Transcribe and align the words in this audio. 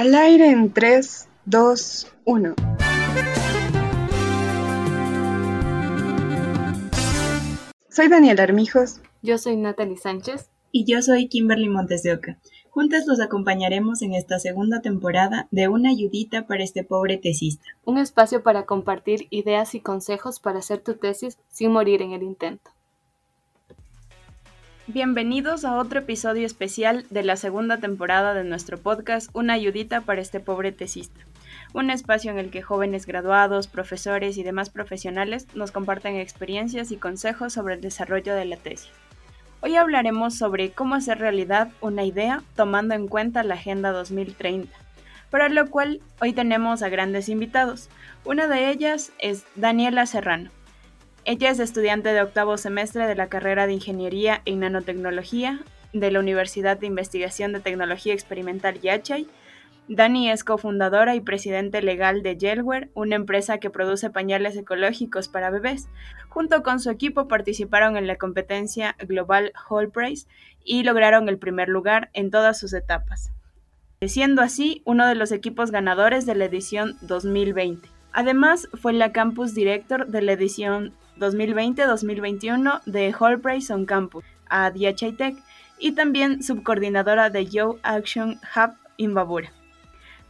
Al 0.00 0.14
aire 0.14 0.48
en 0.48 0.72
3, 0.72 1.28
2, 1.44 2.12
1. 2.24 2.54
Soy 7.90 8.08
Daniel 8.08 8.40
Armijos. 8.40 9.02
Yo 9.20 9.36
soy 9.36 9.56
Natalie 9.58 9.98
Sánchez. 9.98 10.48
Y 10.72 10.90
yo 10.90 11.02
soy 11.02 11.28
Kimberly 11.28 11.68
Montes 11.68 12.02
de 12.02 12.14
Oca. 12.14 12.38
Juntas 12.70 13.06
los 13.06 13.20
acompañaremos 13.20 14.00
en 14.00 14.14
esta 14.14 14.38
segunda 14.38 14.80
temporada 14.80 15.48
de 15.50 15.68
Una 15.68 15.90
ayudita 15.90 16.46
para 16.46 16.64
este 16.64 16.82
pobre 16.82 17.18
tesista. 17.18 17.66
Un 17.84 17.98
espacio 17.98 18.42
para 18.42 18.64
compartir 18.64 19.26
ideas 19.28 19.74
y 19.74 19.80
consejos 19.80 20.40
para 20.40 20.60
hacer 20.60 20.80
tu 20.80 20.94
tesis 20.94 21.36
sin 21.50 21.72
morir 21.72 22.00
en 22.00 22.12
el 22.12 22.22
intento. 22.22 22.70
Bienvenidos 24.92 25.64
a 25.64 25.76
otro 25.76 26.00
episodio 26.00 26.44
especial 26.44 27.06
de 27.10 27.22
la 27.22 27.36
segunda 27.36 27.76
temporada 27.76 28.34
de 28.34 28.42
nuestro 28.42 28.76
podcast 28.76 29.30
Una 29.34 29.52
ayudita 29.52 30.00
para 30.00 30.20
este 30.20 30.40
pobre 30.40 30.72
tesista. 30.72 31.20
Un 31.72 31.90
espacio 31.90 32.32
en 32.32 32.40
el 32.40 32.50
que 32.50 32.60
jóvenes 32.60 33.06
graduados, 33.06 33.68
profesores 33.68 34.36
y 34.36 34.42
demás 34.42 34.68
profesionales 34.68 35.46
nos 35.54 35.70
comparten 35.70 36.16
experiencias 36.16 36.90
y 36.90 36.96
consejos 36.96 37.52
sobre 37.52 37.74
el 37.74 37.80
desarrollo 37.80 38.34
de 38.34 38.46
la 38.46 38.56
tesis. 38.56 38.90
Hoy 39.60 39.76
hablaremos 39.76 40.36
sobre 40.36 40.72
cómo 40.72 40.96
hacer 40.96 41.18
realidad 41.18 41.70
una 41.80 42.02
idea 42.02 42.42
tomando 42.56 42.94
en 42.94 43.06
cuenta 43.06 43.44
la 43.44 43.54
Agenda 43.54 43.92
2030, 43.92 44.76
para 45.30 45.48
lo 45.50 45.70
cual 45.70 46.00
hoy 46.20 46.32
tenemos 46.32 46.82
a 46.82 46.88
grandes 46.88 47.28
invitados. 47.28 47.90
Una 48.24 48.48
de 48.48 48.70
ellas 48.70 49.12
es 49.20 49.44
Daniela 49.54 50.04
Serrano, 50.06 50.50
ella 51.30 51.50
es 51.50 51.60
estudiante 51.60 52.12
de 52.12 52.22
octavo 52.22 52.58
semestre 52.58 53.06
de 53.06 53.14
la 53.14 53.28
carrera 53.28 53.68
de 53.68 53.74
Ingeniería 53.74 54.42
en 54.46 54.58
Nanotecnología 54.58 55.60
de 55.92 56.10
la 56.10 56.18
Universidad 56.18 56.76
de 56.76 56.88
Investigación 56.88 57.52
de 57.52 57.60
Tecnología 57.60 58.12
Experimental 58.12 58.80
Yachay. 58.80 59.28
Dani 59.86 60.28
es 60.28 60.42
cofundadora 60.42 61.14
y 61.14 61.20
presidente 61.20 61.82
legal 61.82 62.24
de 62.24 62.36
Gelware, 62.36 62.90
una 62.94 63.14
empresa 63.14 63.58
que 63.58 63.70
produce 63.70 64.10
pañales 64.10 64.56
ecológicos 64.56 65.28
para 65.28 65.50
bebés. 65.50 65.88
Junto 66.28 66.64
con 66.64 66.80
su 66.80 66.90
equipo 66.90 67.28
participaron 67.28 67.96
en 67.96 68.08
la 68.08 68.16
competencia 68.16 68.96
Global 68.98 69.52
Whole 69.68 69.90
Prize 69.90 70.26
y 70.64 70.82
lograron 70.82 71.28
el 71.28 71.38
primer 71.38 71.68
lugar 71.68 72.10
en 72.12 72.32
todas 72.32 72.58
sus 72.58 72.72
etapas, 72.72 73.30
siendo 74.04 74.42
así 74.42 74.82
uno 74.84 75.06
de 75.06 75.14
los 75.14 75.30
equipos 75.30 75.70
ganadores 75.70 76.26
de 76.26 76.34
la 76.34 76.46
edición 76.46 76.96
2020. 77.02 77.88
Además, 78.12 78.68
fue 78.74 78.92
la 78.92 79.12
campus 79.12 79.54
director 79.54 80.08
de 80.08 80.22
la 80.22 80.32
edición 80.32 80.92
2020-2021 81.20 82.82
de 82.86 83.14
Price 83.40 83.72
on 83.72 83.86
Campus 83.86 84.24
a 84.48 84.72
Tech 84.72 85.36
y 85.78 85.92
también 85.92 86.42
subcoordinadora 86.42 87.30
de 87.30 87.46
Yo 87.46 87.78
Action 87.82 88.40
Hub 88.56 88.72
Imbabura. 88.96 89.52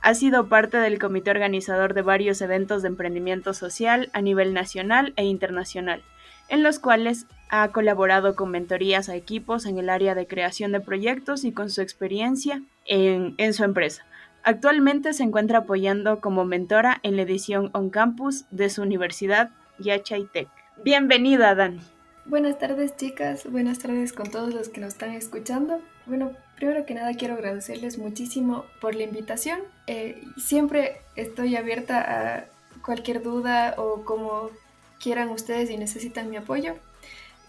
Ha 0.02 0.14
sido 0.14 0.48
parte 0.48 0.78
del 0.78 0.98
comité 0.98 1.30
organizador 1.30 1.94
de 1.94 2.02
varios 2.02 2.40
eventos 2.40 2.82
de 2.82 2.88
emprendimiento 2.88 3.52
social 3.52 4.10
a 4.12 4.22
nivel 4.22 4.54
nacional 4.54 5.12
e 5.16 5.24
internacional, 5.24 6.02
en 6.48 6.62
los 6.62 6.78
cuales 6.78 7.26
ha 7.50 7.68
colaborado 7.68 8.34
con 8.34 8.50
mentorías 8.50 9.08
a 9.08 9.16
equipos 9.16 9.66
en 9.66 9.78
el 9.78 9.90
área 9.90 10.14
de 10.14 10.26
creación 10.26 10.72
de 10.72 10.80
proyectos 10.80 11.44
y 11.44 11.52
con 11.52 11.68
su 11.68 11.82
experiencia 11.82 12.62
en, 12.86 13.34
en 13.36 13.52
su 13.52 13.64
empresa. 13.64 14.06
Actualmente 14.42 15.12
se 15.12 15.22
encuentra 15.22 15.58
apoyando 15.58 16.20
como 16.20 16.46
mentora 16.46 16.98
en 17.02 17.16
la 17.16 17.22
edición 17.22 17.70
On 17.74 17.90
Campus 17.90 18.46
de 18.50 18.70
su 18.70 18.82
universidad 18.82 19.50
Yachay 19.78 20.24
Tech. 20.32 20.59
Bienvenida, 20.82 21.54
Dani. 21.54 21.80
Buenas 22.24 22.58
tardes, 22.58 22.96
chicas. 22.96 23.44
Buenas 23.50 23.80
tardes 23.80 24.14
con 24.14 24.30
todos 24.30 24.54
los 24.54 24.70
que 24.70 24.80
nos 24.80 24.94
están 24.94 25.12
escuchando. 25.12 25.82
Bueno, 26.06 26.32
primero 26.56 26.86
que 26.86 26.94
nada 26.94 27.12
quiero 27.12 27.34
agradecerles 27.34 27.98
muchísimo 27.98 28.64
por 28.80 28.94
la 28.94 29.02
invitación. 29.02 29.60
Eh, 29.86 30.22
siempre 30.38 31.02
estoy 31.16 31.56
abierta 31.56 32.00
a 32.38 32.44
cualquier 32.82 33.22
duda 33.22 33.74
o 33.76 34.04
como 34.04 34.50
quieran 34.98 35.28
ustedes 35.28 35.68
y 35.70 35.76
necesitan 35.76 36.30
mi 36.30 36.36
apoyo. 36.36 36.76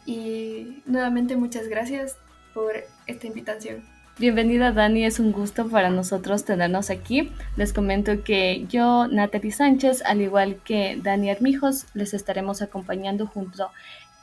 Y 0.06 0.82
nuevamente 0.86 1.38
muchas 1.38 1.70
gracias 1.70 2.18
por 2.54 2.74
esta 3.08 3.28
invitación. 3.28 3.84
Bienvenida 4.22 4.72
Dani, 4.72 5.04
es 5.04 5.20
un 5.20 5.32
gusto 5.32 5.68
para 5.68 5.90
nosotros 5.90 6.46
tenernos 6.46 6.92
aquí. 6.92 7.32
Les 7.56 7.74
comento 7.74 8.24
que 8.24 8.68
yo, 8.70 9.08
Natalie 9.08 9.52
Sánchez, 9.52 10.04
al 10.06 10.22
igual 10.22 10.58
que 10.64 10.96
Dani 11.02 11.32
Armijos, 11.32 11.88
les 11.96 12.14
estaremos 12.14 12.62
acompañando 12.62 13.26
junto 13.26 13.72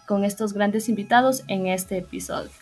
con 0.07 0.25
estos 0.25 0.53
grandes 0.53 0.89
invitados 0.89 1.43
en 1.49 1.67
este 1.67 1.99
episodio. 1.99 2.53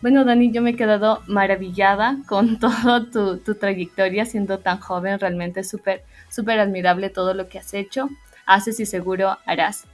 Bueno, 0.00 0.24
Dani, 0.24 0.52
yo 0.52 0.62
me 0.62 0.70
he 0.70 0.76
quedado 0.76 1.24
maravillada 1.26 2.18
con 2.28 2.58
toda 2.60 3.04
tu, 3.10 3.38
tu, 3.38 3.56
trayectoria 3.56 4.24
siendo 4.24 4.58
tan 4.58 4.78
joven, 4.78 5.18
realmente 5.18 5.64
súper, 5.64 6.04
súper 6.28 6.60
admirable 6.60 7.10
todo 7.10 7.34
lo 7.34 7.48
que 7.48 7.58
has 7.58 7.74
hecho, 7.74 8.08
haces 8.46 8.78
y 8.78 8.86
seguro 8.86 9.38
harás. 9.44 9.86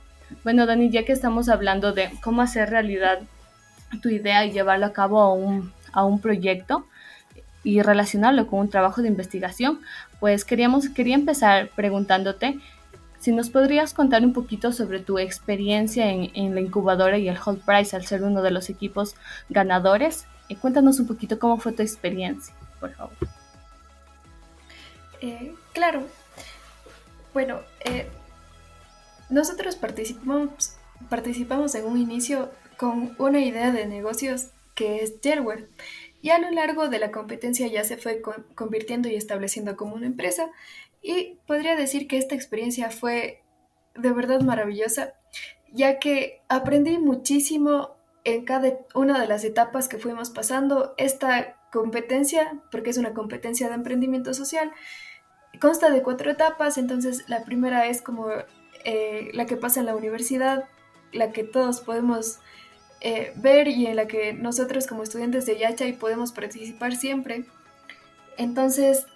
Bueno, 0.44 0.66
Dani, 0.66 0.90
ya 0.90 1.06
que 1.06 1.12
estamos 1.12 1.48
hablando 1.48 1.94
de 1.94 2.10
cómo 2.22 2.42
hacer 2.42 2.68
realidad 2.68 3.20
tu 4.02 4.10
idea 4.10 4.44
y 4.44 4.52
llevarlo 4.52 4.84
a 4.84 4.92
cabo 4.92 5.22
a 5.22 5.32
un 5.32 5.72
a 5.96 6.04
un 6.04 6.20
proyecto 6.20 6.86
y 7.64 7.82
relacionarlo 7.82 8.46
con 8.46 8.60
un 8.60 8.70
trabajo 8.70 9.02
de 9.02 9.08
investigación, 9.08 9.80
pues 10.20 10.44
queríamos, 10.44 10.88
quería 10.90 11.16
empezar 11.16 11.70
preguntándote 11.74 12.60
si 13.18 13.32
nos 13.32 13.50
podrías 13.50 13.92
contar 13.92 14.22
un 14.24 14.32
poquito 14.32 14.72
sobre 14.72 15.00
tu 15.00 15.18
experiencia 15.18 16.12
en, 16.12 16.54
la 16.54 16.60
incubadora 16.60 17.18
y 17.18 17.28
el 17.28 17.38
Hold 17.44 17.64
Prize 17.64 17.96
al 17.96 18.06
ser 18.06 18.22
uno 18.22 18.42
de 18.42 18.52
los 18.52 18.70
equipos 18.70 19.16
ganadores. 19.48 20.26
Eh, 20.48 20.56
cuéntanos 20.56 21.00
un 21.00 21.08
poquito 21.08 21.38
cómo 21.38 21.58
fue 21.58 21.72
tu 21.72 21.82
experiencia, 21.82 22.54
por 22.78 22.92
favor. 22.92 23.16
Eh, 25.20 25.54
claro. 25.72 26.02
Bueno, 27.34 27.60
eh, 27.84 28.08
nosotros 29.28 29.74
participamos, 29.74 30.76
participamos 31.08 31.74
en 31.74 31.86
un 31.86 31.98
inicio 31.98 32.50
con 32.76 33.16
una 33.18 33.40
idea 33.40 33.72
de 33.72 33.86
negocios 33.86 34.50
que 34.76 35.02
es 35.02 35.14
Gelware. 35.20 35.68
Y 36.22 36.30
a 36.30 36.38
lo 36.38 36.50
largo 36.52 36.88
de 36.88 37.00
la 37.00 37.10
competencia 37.10 37.66
ya 37.66 37.82
se 37.82 37.96
fue 37.96 38.22
convirtiendo 38.54 39.08
y 39.08 39.16
estableciendo 39.16 39.76
como 39.76 39.96
una 39.96 40.06
empresa. 40.06 40.50
Y 41.02 41.38
podría 41.46 41.74
decir 41.74 42.06
que 42.06 42.18
esta 42.18 42.36
experiencia 42.36 42.90
fue 42.90 43.42
de 43.96 44.12
verdad 44.12 44.40
maravillosa, 44.40 45.14
ya 45.72 45.98
que 45.98 46.42
aprendí 46.48 46.98
muchísimo 46.98 47.96
en 48.24 48.44
cada 48.44 48.78
una 48.94 49.20
de 49.20 49.28
las 49.28 49.44
etapas 49.44 49.88
que 49.88 49.98
fuimos 49.98 50.30
pasando. 50.30 50.94
Esta 50.98 51.56
competencia, 51.72 52.60
porque 52.70 52.90
es 52.90 52.98
una 52.98 53.14
competencia 53.14 53.68
de 53.68 53.74
emprendimiento 53.74 54.34
social, 54.34 54.72
consta 55.60 55.90
de 55.90 56.02
cuatro 56.02 56.30
etapas. 56.30 56.76
Entonces 56.76 57.28
la 57.28 57.44
primera 57.44 57.86
es 57.86 58.02
como 58.02 58.28
eh, 58.84 59.30
la 59.32 59.46
que 59.46 59.56
pasa 59.56 59.80
en 59.80 59.86
la 59.86 59.96
universidad, 59.96 60.68
la 61.12 61.30
que 61.30 61.44
todos 61.44 61.80
podemos 61.80 62.40
eh, 63.08 63.32
ver 63.36 63.68
y 63.68 63.86
en 63.86 63.94
la 63.94 64.08
que 64.08 64.32
nosotros 64.32 64.88
como 64.88 65.04
estudiantes 65.04 65.46
de 65.46 65.56
Yachay 65.56 65.92
podemos 65.92 66.32
participar 66.32 66.96
siempre. 66.96 67.44
Entonces, 68.36 69.06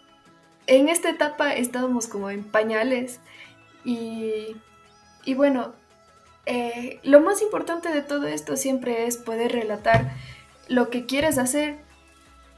en 0.69 0.89
esta 0.89 1.11
etapa 1.11 1.53
estábamos 1.53 2.07
como 2.07 2.31
en 2.31 2.45
pañales 2.45 3.19
y, 3.85 4.55
y 5.25 5.35
bueno, 5.35 5.73
eh, 6.47 7.01
lo 7.03 7.19
más 7.21 7.43
importante 7.43 7.89
de 7.89 8.03
todo 8.03 8.29
esto 8.29 8.57
siempre 8.57 9.09
es 9.09 9.17
poder 9.17 9.51
relatar 9.51 10.13
lo 10.69 10.89
que 10.89 11.07
quieres 11.07 11.37
hacer, 11.37 11.79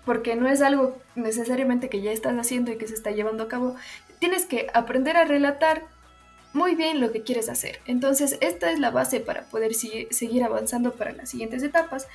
porque 0.04 0.37
no 0.37 0.48
es 0.48 0.60
algo 0.60 0.98
necesariamente 1.15 1.88
que 1.88 2.03
ya 2.03 2.12
estás 2.12 2.34
haciendo 2.37 2.72
y 2.72 2.76
que 2.76 2.88
se 2.88 2.94
está 2.94 3.10
llevando 3.10 3.44
a 3.44 3.48
cabo. 3.48 3.75
Tienes 4.19 4.44
que 4.44 4.66
aprender 4.75 5.16
a 5.16 5.25
relatar 5.25 5.84
muy 6.53 6.75
bien 6.75 7.01
lo 7.01 7.13
que 7.13 7.23
quieres 7.23 7.49
hacer. 7.49 7.81
Entonces, 7.87 8.37
esta 8.41 8.71
es 8.71 8.79
la 8.79 8.91
base 8.91 9.21
para 9.21 9.45
poder 9.45 9.75
seguir 9.75 10.45
avanzando 10.45 10.93
para 10.93 11.13
las 11.13 11.31
siguientes 11.31 11.63
etapas. 11.63 12.09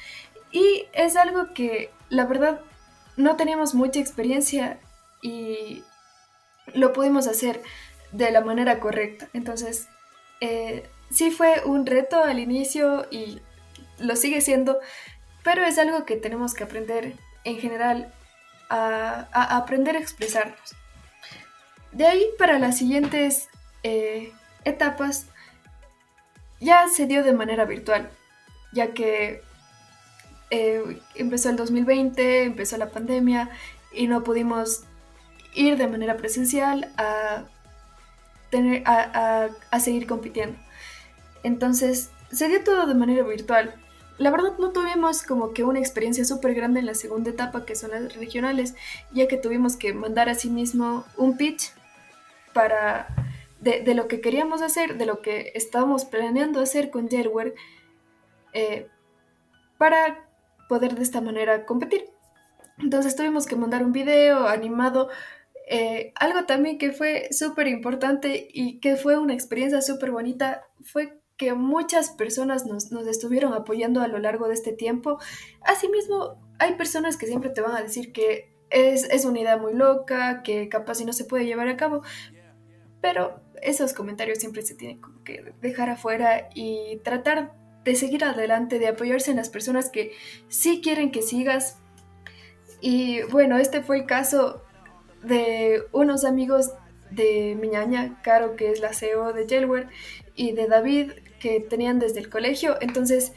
Y 0.51 0.85
es 0.93 1.15
algo 1.15 1.53
que, 1.53 1.91
la 2.09 2.25
verdad, 2.25 2.61
no 3.15 3.35
teníamos 3.35 3.73
mucha 3.73 3.99
experiencia 3.99 4.79
y 5.21 5.83
lo 6.73 6.93
pudimos 6.93 7.27
hacer 7.27 7.61
de 8.11 8.31
la 8.31 8.41
manera 8.41 8.79
correcta. 8.79 9.27
Entonces, 9.33 9.87
eh, 10.39 10.87
sí 11.09 11.31
fue 11.31 11.63
un 11.65 11.85
reto 11.85 12.23
al 12.23 12.39
inicio 12.39 13.07
y 13.09 13.41
lo 13.97 14.15
sigue 14.15 14.41
siendo, 14.41 14.79
pero 15.43 15.65
es 15.65 15.77
algo 15.79 16.05
que 16.05 16.15
tenemos 16.15 16.53
que 16.53 16.63
aprender 16.63 17.15
en 17.43 17.57
general 17.57 18.13
a, 18.69 19.27
a 19.31 19.57
aprender 19.57 19.95
a 19.95 19.99
expresarnos. 19.99 20.75
De 21.91 22.05
ahí 22.05 22.25
para 22.37 22.59
las 22.59 22.77
siguientes 22.77 23.47
eh, 23.83 24.31
etapas 24.65 25.27
ya 26.59 26.87
se 26.87 27.05
dio 27.05 27.23
de 27.23 27.33
manera 27.33 27.65
virtual, 27.65 28.09
ya 28.73 28.93
que 28.93 29.41
eh, 30.49 31.01
empezó 31.15 31.49
el 31.49 31.55
2020, 31.55 32.43
empezó 32.43 32.77
la 32.77 32.89
pandemia 32.89 33.49
y 33.91 34.07
no 34.07 34.23
pudimos 34.23 34.83
ir 35.53 35.77
de 35.77 35.87
manera 35.87 36.17
presencial 36.17 36.91
a, 36.97 37.45
tener, 38.49 38.83
a, 38.85 39.79
seguir 39.79 40.07
compitiendo. 40.07 40.57
Entonces 41.43 42.11
se 42.31 42.47
dio 42.47 42.63
todo 42.63 42.87
de 42.87 42.95
manera 42.95 43.23
virtual 43.23 43.75
la 44.17 44.31
verdad 44.31 44.57
no 44.57 44.71
tuvimos 44.71 45.21
como 45.21 45.53
que 45.53 45.63
una 45.63 45.79
experiencia 45.79 46.25
súper 46.25 46.55
grande 46.55 46.79
en 46.79 46.87
la 46.87 46.95
segunda 46.95 47.29
etapa, 47.29 47.65
que 47.65 47.75
son 47.75 47.91
las 47.91 48.15
regionales, 48.15 48.75
ya 49.13 49.27
que 49.27 49.37
tuvimos 49.37 49.75
que 49.75 49.93
mandar 49.93 50.27
a 50.27 50.35
sí 50.35 50.49
mismo 50.49 51.05
un 51.17 51.37
pitch 51.37 51.71
para 52.53 53.07
de, 53.61 53.93
lo 53.95 54.07
que 54.07 54.21
queríamos 54.21 54.61
hacer, 54.61 54.97
de 54.97 55.05
lo 55.05 55.21
que 55.21 55.51
estábamos 55.55 56.05
planeando 56.05 56.61
hacer 56.61 56.91
con 56.91 57.09
Jailware, 57.09 57.55
eh, 58.53 58.87
para 59.77 60.29
poder 60.69 60.95
de 60.95 61.03
esta 61.03 61.21
manera 61.21 61.65
competir. 61.65 62.09
Entonces 62.77 63.15
tuvimos 63.15 63.45
que 63.45 63.55
mandar 63.55 63.83
un 63.83 63.91
video 63.91 64.47
animado. 64.47 65.09
Eh, 65.69 66.13
algo 66.15 66.45
también 66.45 66.77
que 66.77 66.91
fue 66.91 67.27
súper 67.31 67.67
importante 67.67 68.47
y 68.51 68.79
que 68.79 68.95
fue 68.95 69.17
una 69.17 69.33
experiencia 69.33 69.81
súper 69.81 70.11
bonita 70.11 70.63
fue 70.81 71.19
que 71.37 71.53
muchas 71.53 72.11
personas 72.11 72.65
nos, 72.65 72.91
estuvieron 73.07 73.53
apoyando 73.53 74.01
a 74.01 74.07
lo 74.07 74.17
largo 74.17 74.47
de 74.47 74.53
este 74.53 74.73
tiempo. 74.73 75.19
Asimismo, 75.61 76.39
hay 76.59 76.75
personas 76.75 77.17
que 77.17 77.27
siempre 77.27 77.51
te 77.51 77.61
van 77.61 77.75
a 77.75 77.81
decir 77.81 78.11
que 78.11 78.55
es, 78.69 79.03
es 79.09 79.25
una 79.25 79.39
idea 79.39 79.57
muy 79.57 79.73
loca, 79.73 80.41
que 80.41 80.67
capaz 80.67 80.99
y 80.99 81.05
no 81.05 81.13
se 81.13 81.25
puede 81.25 81.45
llevar 81.45 81.67
a 81.67 81.77
cabo, 81.77 82.01
pero 83.01 83.39
esos 83.61 83.93
comentarios 83.93 84.39
siempre 84.39 84.61
se 84.61 84.75
tienen 84.75 85.01
que 85.23 85.53
dejar 85.61 85.89
afuera 85.89 86.49
y 86.53 86.99
tratar 87.03 87.53
de 87.83 87.95
seguir 87.95 88.23
adelante, 88.23 88.79
de 88.79 88.87
apoyarse 88.87 89.31
en 89.31 89.37
las 89.37 89.49
personas 89.49 89.89
que 89.89 90.11
sí 90.49 90.81
quieren 90.81 91.11
que 91.11 91.21
sigas. 91.21 91.77
Y 92.81 93.21
bueno, 93.23 93.57
este 93.57 93.81
fue 93.81 93.99
el 93.99 94.05
caso 94.05 94.61
de 95.23 95.83
unos 95.93 96.25
amigos 96.25 96.73
de 97.11 97.57
mi 97.59 97.69
ñaña, 97.69 98.21
Caro, 98.23 98.55
que 98.55 98.71
es 98.71 98.81
la 98.81 98.93
CEO 98.93 99.33
de 99.33 99.47
Jailware, 99.47 99.87
y 100.35 100.51
de 100.51 100.67
David, 100.67 101.11
que 101.39 101.59
tenían 101.59 101.99
desde 101.99 102.19
el 102.19 102.29
colegio. 102.29 102.75
Entonces, 102.81 103.31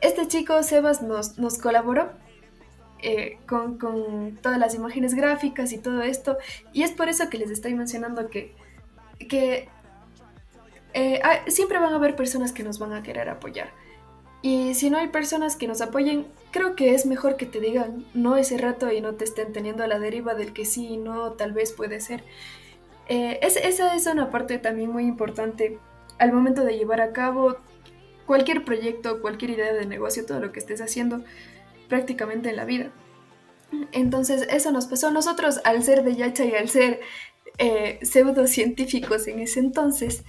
este 0.00 0.26
chico, 0.26 0.62
Sebas, 0.62 1.02
nos, 1.02 1.38
nos 1.38 1.58
colaboró 1.58 2.10
eh, 3.00 3.38
con, 3.46 3.78
con, 3.78 4.38
todas 4.40 4.58
las 4.58 4.74
imágenes 4.74 5.14
gráficas 5.14 5.72
y 5.72 5.78
todo 5.78 6.02
esto. 6.02 6.38
Y 6.72 6.82
es 6.82 6.92
por 6.92 7.08
eso 7.08 7.28
que 7.28 7.38
les 7.38 7.50
estoy 7.50 7.74
mencionando 7.74 8.28
que, 8.28 8.54
que 9.28 9.68
eh, 10.94 11.20
siempre 11.48 11.78
van 11.78 11.92
a 11.92 11.96
haber 11.96 12.16
personas 12.16 12.52
que 12.52 12.62
nos 12.62 12.78
van 12.78 12.92
a 12.92 13.02
querer 13.02 13.28
apoyar. 13.28 13.70
Y 14.42 14.74
si 14.74 14.90
no 14.90 14.98
hay 14.98 15.08
personas 15.08 15.56
que 15.56 15.68
nos 15.68 15.80
apoyen, 15.80 16.26
creo 16.50 16.74
que 16.74 16.94
es 16.94 17.06
mejor 17.06 17.36
que 17.36 17.46
te 17.46 17.60
digan 17.60 18.04
no 18.12 18.36
ese 18.36 18.58
rato 18.58 18.90
y 18.90 19.00
no 19.00 19.14
te 19.14 19.24
estén 19.24 19.52
teniendo 19.52 19.84
a 19.84 19.86
la 19.86 20.00
deriva 20.00 20.34
del 20.34 20.52
que 20.52 20.64
sí, 20.64 20.96
no, 20.96 21.32
tal 21.32 21.52
vez 21.52 21.72
puede 21.72 22.00
ser. 22.00 22.24
Eh, 23.08 23.38
esa 23.42 23.94
es 23.94 24.06
una 24.06 24.30
parte 24.30 24.58
también 24.58 24.90
muy 24.90 25.04
importante 25.04 25.78
al 26.18 26.32
momento 26.32 26.64
de 26.64 26.76
llevar 26.76 27.00
a 27.00 27.12
cabo 27.12 27.56
cualquier 28.26 28.64
proyecto, 28.64 29.20
cualquier 29.20 29.52
idea 29.52 29.72
de 29.72 29.86
negocio, 29.86 30.26
todo 30.26 30.40
lo 30.40 30.52
que 30.52 30.58
estés 30.58 30.80
haciendo 30.80 31.22
prácticamente 31.88 32.48
en 32.50 32.56
la 32.56 32.64
vida. 32.64 32.90
Entonces 33.92 34.46
eso 34.50 34.72
nos 34.72 34.86
pasó. 34.86 35.10
Nosotros 35.10 35.60
al 35.64 35.82
ser 35.82 36.02
de 36.02 36.16
Yacha 36.16 36.44
y 36.44 36.54
al 36.54 36.68
ser 36.68 37.00
eh, 37.58 37.98
pseudocientíficos 38.02 39.26
en 39.26 39.40
ese 39.40 39.60
entonces, 39.60 40.24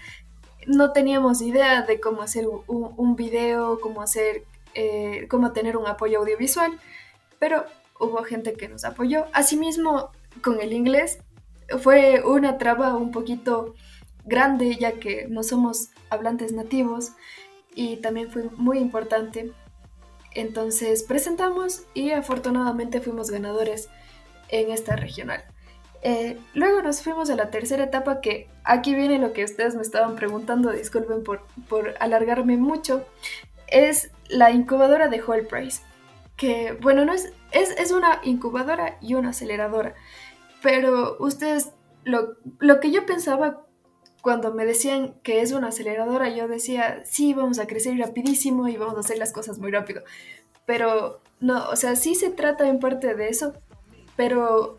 no 0.68 0.92
teníamos 0.92 1.42
idea 1.42 1.82
de 1.82 2.00
cómo 2.00 2.22
hacer 2.22 2.48
un, 2.68 3.16
video, 3.16 3.80
cómo 3.80 4.02
hacer, 4.02 4.44
eh, 4.74 5.28
cómo 5.30 5.52
tener 5.52 5.78
un 5.78 5.88
apoyo 5.88 6.20
audiovisual, 6.20 6.80
pero 7.40 7.66
hubo 8.00 8.24
gente 8.24 8.54
que 8.54 8.70
nos 8.70 8.86
apoyó. 8.86 9.26
Asimismo, 9.34 10.12
con 10.42 10.62
el 10.62 10.74
inglés 10.74 11.20
fue 11.80 12.24
una 12.26 12.58
traba 12.58 12.96
un 12.96 13.12
poquito 13.12 13.76
grande, 14.26 14.76
ya 14.76 14.94
que 14.94 15.28
no 15.30 15.44
somos 15.44 15.90
hablantes 16.10 16.54
nativos 16.54 17.12
y 17.76 17.98
también 17.98 18.32
fue 18.32 18.44
muy 18.58 18.80
importante. 18.80 19.52
Entonces 20.32 21.04
presentamos 21.04 21.84
y 21.94 22.12
afortunadamente 22.12 23.02
fuimos 23.02 23.30
ganadores 23.30 23.90
en 24.50 24.72
esta 24.72 24.96
regional. 24.96 25.44
Eh, 26.06 26.38
luego 26.54 26.82
nos 26.82 27.02
fuimos 27.02 27.30
a 27.30 27.36
la 27.36 27.50
tercera 27.50 27.86
etapa 27.86 28.20
que 28.20 28.50
aquí 28.66 28.94
viene 28.94 29.20
lo 29.20 29.32
que 29.32 29.46
ustedes 29.46 29.76
me 29.76 29.82
estaban 29.82 30.16
preguntando, 30.18 30.70
disculpen 30.72 31.24
por, 31.24 31.44
por 31.70 31.96
alargarme 32.02 32.58
mucho, 32.58 33.06
es 33.68 34.12
la 34.28 34.52
incubadora 34.52 35.08
de 35.08 35.22
Whole 35.22 35.44
Price, 35.44 35.82
que 36.36 36.78
bueno, 36.82 37.06
no 37.06 37.14
es, 37.14 37.32
es, 37.52 37.72
es 37.78 37.92
una 37.92 38.20
incubadora 38.24 38.98
y 39.00 39.14
una 39.14 39.30
aceleradora, 39.30 39.96
pero 40.62 41.16
ustedes, 41.20 41.72
lo, 42.04 42.36
lo 42.60 42.82
que 42.82 42.92
yo 42.92 43.06
pensaba 43.06 43.66
cuando 44.22 44.54
me 44.54 44.66
decían 44.66 45.16
que 45.24 45.42
es 45.42 45.54
una 45.54 45.70
aceleradora, 45.70 46.28
yo 46.30 46.50
decía, 46.50 47.02
sí, 47.06 47.34
vamos 47.34 47.60
a 47.60 47.68
crecer 47.68 47.98
rapidísimo 47.98 48.68
y 48.68 48.76
vamos 48.76 48.98
a 48.98 49.02
hacer 49.02 49.18
las 49.18 49.34
cosas 49.34 49.60
muy 49.60 49.70
rápido. 49.70 50.02
Pero 50.66 51.22
no, 51.42 51.70
o 51.70 51.76
sea, 51.76 51.98
sí 51.98 52.16
se 52.16 52.30
trata 52.30 52.68
en 52.70 52.80
parte 52.80 53.16
de 53.16 53.28
eso, 53.28 53.54
pero 54.16 54.78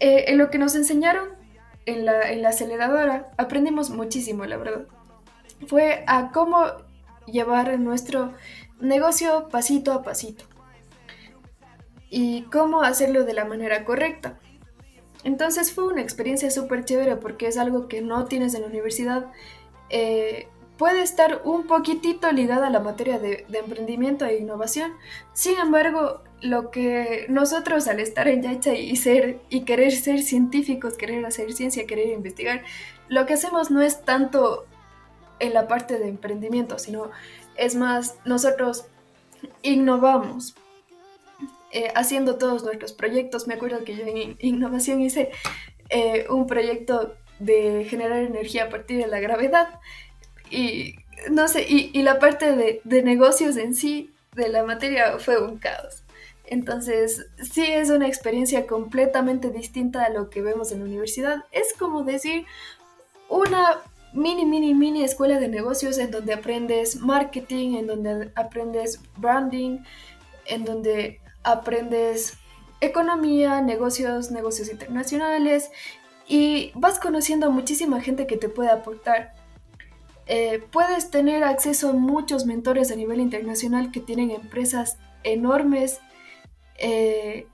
eh, 0.00 0.24
en 0.28 0.38
lo 0.38 0.50
que 0.50 0.58
nos 0.58 0.74
enseñaron 0.74 1.28
en 1.86 2.04
la, 2.04 2.48
aceleradora 2.48 3.30
aprendimos 3.38 3.90
muchísimo, 3.90 4.44
la 4.44 4.56
verdad. 4.56 4.86
Fue 5.66 6.04
a 6.06 6.32
cómo 6.32 6.64
llevar 7.26 7.78
nuestro 7.78 8.32
negocio 8.80 9.48
pasito 9.48 9.92
a 9.92 10.02
pasito 10.02 10.44
y 12.10 12.42
cómo 12.44 12.82
hacerlo 12.82 13.24
de 13.24 13.34
la 13.34 13.44
manera 13.44 13.84
correcta. 13.84 14.38
Entonces 15.24 15.72
fue 15.72 15.86
una 15.86 16.02
experiencia 16.02 16.50
súper 16.50 16.84
chévere 16.84 17.16
porque 17.16 17.48
es 17.48 17.56
algo 17.56 17.88
que 17.88 18.02
no 18.02 18.26
tienes 18.26 18.54
en 18.54 18.62
la 18.62 18.68
universidad. 18.68 19.26
Eh, 19.88 20.48
puede 20.76 21.02
estar 21.02 21.40
un 21.44 21.66
poquitito 21.66 22.30
ligada 22.32 22.66
a 22.66 22.70
la 22.70 22.80
materia 22.80 23.18
de, 23.18 23.46
emprendimiento 23.52 24.24
e 24.24 24.38
innovación. 24.38 24.92
Sin 25.32 25.58
embargo, 25.58 26.22
lo 26.40 26.70
que 26.70 27.26
nosotros 27.28 27.88
al 27.88 28.00
estar 28.00 28.28
en 28.28 28.42
Yacha 28.42 28.74
y 28.74 28.96
ser 28.96 29.38
y 29.48 29.62
querer 29.62 29.92
ser 29.92 30.20
científicos, 30.22 30.96
querer 30.96 31.24
hacer 31.24 31.52
ciencia, 31.52 31.86
querer 31.86 32.08
investigar, 32.08 32.62
lo 33.08 33.26
que 33.26 33.34
hacemos 33.34 33.70
no 33.70 33.80
es 33.80 34.02
tanto 34.04 34.66
en 35.38 35.54
la 35.54 35.68
parte 35.68 35.98
de 35.98 36.08
emprendimiento, 36.08 36.78
sino 36.78 37.10
es 37.56 37.74
más 37.74 38.16
nosotros 38.24 38.86
innovamos 39.62 40.54
eh, 41.72 41.92
haciendo 41.94 42.36
todos 42.36 42.64
nuestros 42.64 42.92
proyectos. 42.92 43.46
Me 43.46 43.54
acuerdo 43.54 43.84
que 43.84 43.96
yo 43.96 44.06
en 44.06 44.36
innovación 44.40 45.00
hice 45.00 45.30
eh, 45.88 46.26
un 46.28 46.46
proyecto 46.46 47.14
de 47.38 47.86
generar 47.88 48.22
energía 48.22 48.64
a 48.64 48.68
partir 48.70 48.98
de 48.98 49.06
la 49.06 49.20
gravedad 49.20 49.80
y 50.50 50.96
no 51.30 51.48
sé, 51.48 51.66
y, 51.68 52.02
la 52.02 52.18
parte 52.18 52.54
de, 52.54 52.80
de, 52.84 53.02
negocios 53.02 53.56
en 53.56 53.74
sí 53.74 54.10
de 54.34 54.48
la 54.48 54.64
materia 54.64 55.18
fue 55.18 55.42
un 55.42 55.58
caos. 55.58 56.05
Entonces, 56.46 57.26
sí 57.42 57.64
es 57.64 57.90
una 57.90 58.06
experiencia 58.06 58.66
completamente 58.66 59.50
distinta 59.50 60.04
a 60.04 60.10
lo 60.10 60.30
que 60.30 60.42
vemos 60.42 60.72
en 60.72 60.80
la 60.80 60.84
universidad. 60.84 61.44
Es 61.50 61.74
como 61.78 62.04
decir 62.04 62.46
una 63.28 63.82
mini, 64.12 64.46
mini, 64.46 64.74
mini 64.74 65.02
escuela 65.02 65.38
de 65.38 65.48
negocios 65.48 65.98
en 65.98 66.10
donde 66.10 66.34
aprendes 66.34 66.96
marketing, 66.96 67.76
en 67.76 67.86
donde 67.86 68.32
aprendes 68.34 69.00
branding, 69.16 69.80
en 70.46 70.64
donde 70.64 71.20
aprendes 71.42 72.34
economía, 72.80 73.60
negocios, 73.60 74.30
negocios 74.30 74.70
internacionales 74.70 75.70
y 76.28 76.72
vas 76.74 76.98
conociendo 76.98 77.46
a 77.46 77.50
muchísima 77.50 78.00
gente 78.00 78.26
que 78.26 78.36
te 78.36 78.48
puede 78.48 78.70
aportar. 78.70 79.34
Eh, 80.26 80.62
puedes 80.72 81.10
tener 81.10 81.44
acceso 81.44 81.90
a 81.90 81.92
muchos 81.92 82.46
mentores 82.46 82.90
a 82.90 82.96
nivel 82.96 83.20
internacional 83.20 83.92
que 83.92 84.00
tienen 84.00 84.30
empresas 84.30 84.98
enormes. 85.22 86.00
Eh, 86.78 87.46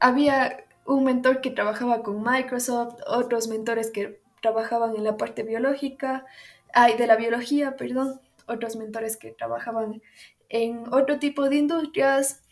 había 0.00 0.64
un 0.84 1.04
mentor 1.04 1.40
que 1.40 1.50
trabajaba 1.50 2.02
con 2.02 2.22
Microsoft, 2.22 2.96
otros 3.06 3.48
mentores 3.48 3.90
que 3.90 4.20
trabajaban 4.40 4.94
en 4.96 5.04
la 5.04 5.16
parte 5.16 5.42
biológica, 5.42 6.24
ay, 6.72 6.96
de 6.96 7.06
la 7.06 7.16
biología, 7.16 7.76
perdón, 7.76 8.20
otros 8.46 8.76
mentores 8.76 9.16
que 9.16 9.32
trabajaban 9.32 10.02
en 10.48 10.84
otro 10.92 11.18
tipo 11.18 11.48
de 11.48 11.56
industrias, 11.56 12.42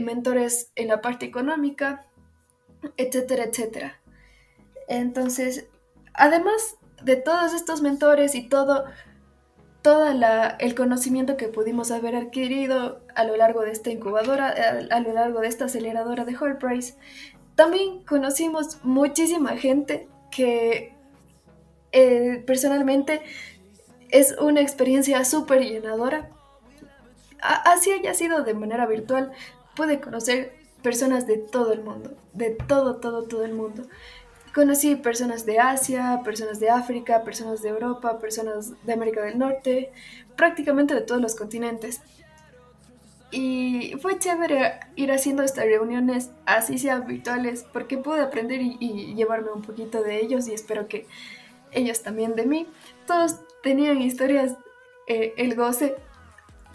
mentores 0.00 0.70
en 0.74 0.88
la 0.88 1.00
parte 1.00 1.26
económica, 1.26 2.06
etcétera, 2.96 3.44
etcétera. 3.44 4.00
Entonces, 4.88 5.68
además 6.14 6.76
de 7.02 7.16
todos 7.16 7.54
estos 7.54 7.82
mentores 7.82 8.34
y 8.34 8.48
todo, 8.48 8.84
todo 9.82 10.06
el 10.60 10.74
conocimiento 10.76 11.36
que 11.36 11.48
pudimos 11.48 11.90
haber 11.90 12.14
adquirido 12.14 13.00
a 13.16 13.24
lo 13.24 13.36
largo 13.36 13.62
de 13.62 13.72
esta 13.72 13.90
incubadora, 13.90 14.54
a, 14.90 15.00
lo 15.00 15.12
largo 15.12 15.40
de 15.40 15.48
esta 15.48 15.64
aceleradora 15.64 16.24
de 16.24 16.36
Whole 16.36 16.54
Price, 16.54 16.94
también 17.56 18.04
conocimos 18.04 18.78
muchísima 18.84 19.56
gente 19.56 20.08
que 20.30 20.94
eh, 21.90 22.42
personalmente 22.46 23.22
es 24.08 24.36
una 24.40 24.60
experiencia 24.60 25.24
súper 25.24 25.62
llenadora. 25.62 26.30
Así 27.40 27.90
haya 27.90 28.14
sido 28.14 28.44
de 28.44 28.54
manera 28.54 28.86
virtual, 28.86 29.32
pude 29.74 30.00
conocer 30.00 30.52
personas 30.80 31.26
de 31.26 31.38
todo 31.38 31.72
el 31.72 31.82
mundo, 31.82 32.16
de 32.32 32.50
todo, 32.50 32.96
todo, 32.96 33.24
todo 33.24 33.44
el 33.44 33.52
mundo. 33.52 33.88
Conocí 34.54 34.96
personas 34.96 35.46
de 35.46 35.58
Asia, 35.58 36.20
personas 36.24 36.60
de 36.60 36.68
África, 36.68 37.24
personas 37.24 37.62
de 37.62 37.70
Europa, 37.70 38.18
personas 38.18 38.72
de 38.84 38.92
América 38.92 39.22
del 39.22 39.38
Norte, 39.38 39.92
prácticamente 40.36 40.94
de 40.94 41.00
todos 41.00 41.22
los 41.22 41.34
continentes. 41.34 42.02
Y 43.30 43.94
fue 44.02 44.18
chévere 44.18 44.80
ir 44.94 45.10
haciendo 45.10 45.42
estas 45.42 45.64
reuniones, 45.64 46.30
así 46.44 46.76
sean 46.76 47.06
virtuales, 47.06 47.64
porque 47.72 47.96
pude 47.96 48.20
aprender 48.20 48.60
y, 48.60 49.14
llevarme 49.14 49.52
un 49.52 49.62
poquito 49.62 50.02
de 50.02 50.20
ellos 50.20 50.46
y 50.48 50.52
espero 50.52 50.86
que 50.86 51.06
ellos 51.70 52.02
también 52.02 52.34
de 52.34 52.44
mí. 52.44 52.66
Todos 53.06 53.40
tenían 53.62 54.02
historias, 54.02 54.58
eh, 55.06 55.32
el 55.38 55.56
goce 55.56 55.96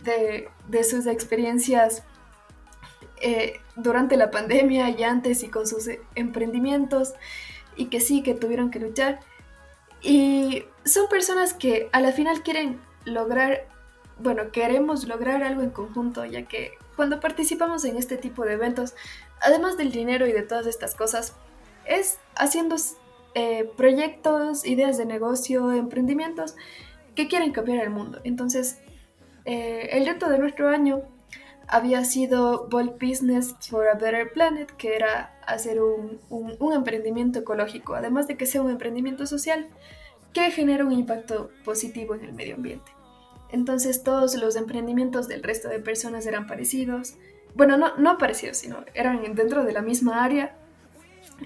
de, 0.04 0.84
sus 0.84 1.06
experiencias 1.06 2.02
eh, 3.22 3.60
durante 3.76 4.18
la 4.18 4.32
pandemia 4.32 4.90
y 4.90 5.04
antes 5.04 5.44
y 5.44 5.50
con 5.50 5.68
sus 5.68 5.88
emprendimientos 6.16 7.14
y 7.78 7.86
que 7.86 8.02
sí, 8.02 8.24
que 8.24 8.34
tuvieron 8.34 8.72
que 8.72 8.80
luchar. 8.80 9.20
Y 10.02 10.66
son 10.86 11.08
personas 11.08 11.54
que 11.54 11.90
a 11.92 12.02
la 12.02 12.12
final 12.12 12.44
quieren 12.44 12.80
lograr 13.06 13.68
bueno, 14.20 14.52
queremos 14.52 15.08
lograr 15.08 15.44
algo 15.44 15.62
en 15.62 15.70
conjunto, 15.70 16.26
ya 16.26 16.44
que 16.44 16.72
cuando 16.96 17.20
participamos 17.20 17.86
en 17.86 17.98
este 17.98 18.18
tipo 18.18 18.46
de 18.46 18.54
eventos, 18.54 18.96
además 19.42 19.78
del 19.78 19.92
dinero 19.92 20.26
y 20.26 20.32
de 20.32 20.42
todas 20.42 20.66
estas 20.66 20.96
cosas, 20.96 21.36
es 21.86 22.18
haciendo 22.36 22.76
eh, 23.36 23.70
proyectos, 23.78 24.66
ideas 24.66 24.98
de 24.98 25.06
negocio, 25.06 25.72
emprendimientos 25.72 26.56
que 27.16 27.28
quieren 27.28 27.52
cambiar 27.52 27.84
el 27.84 27.92
mundo. 27.92 28.20
Entonces, 28.24 28.80
eh, 29.46 29.90
el 29.92 30.06
reto 30.06 30.30
de 30.30 30.40
nuestro 30.40 30.70
año 30.70 31.04
había 31.68 32.04
sido 32.06 32.68
Bold 32.70 32.94
Business 32.94 33.56
for 33.60 33.88
a 33.88 33.96
Better 33.96 34.32
Planet, 34.32 34.72
que 34.78 34.96
era 34.96 35.38
hacer 35.46 35.82
un, 35.82 36.20
un 36.30 36.74
emprendimiento 36.74 37.40
ecológico, 37.40 37.96
además 37.96 38.28
de 38.28 38.38
que 38.38 38.46
sea 38.46 38.62
un 38.62 38.72
emprendimiento 38.72 39.26
social 39.26 39.68
que 40.34 40.52
genera 40.52 40.86
un 40.86 40.92
impacto 40.92 41.50
positivo 41.64 42.16
en 42.16 42.24
el 42.24 42.34
medio 42.34 42.56
ambiente. 42.56 42.92
Entonces 43.50 44.04
todos 44.04 44.36
los 44.36 44.56
emprendimientos 44.56 45.28
del 45.28 45.44
resto 45.44 45.70
de 45.70 45.80
personas 45.80 46.26
eran 46.26 46.48
parecidos. 46.48 47.16
Bueno, 47.56 47.78
no, 47.78 47.96
no 47.98 48.18
parecidos, 48.18 48.58
sino 48.58 48.84
eran 48.94 49.22
dentro 49.36 49.64
de 49.64 49.74
la 49.74 49.82
misma 49.82 50.24
área 50.24 50.56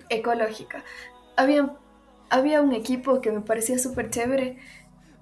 ecológica. 0.09 0.83
Había, 1.35 1.75
había 2.29 2.61
un 2.61 2.73
equipo 2.73 3.21
que 3.21 3.31
me 3.31 3.41
parecía 3.41 3.77
súper 3.77 4.09
chévere 4.09 4.57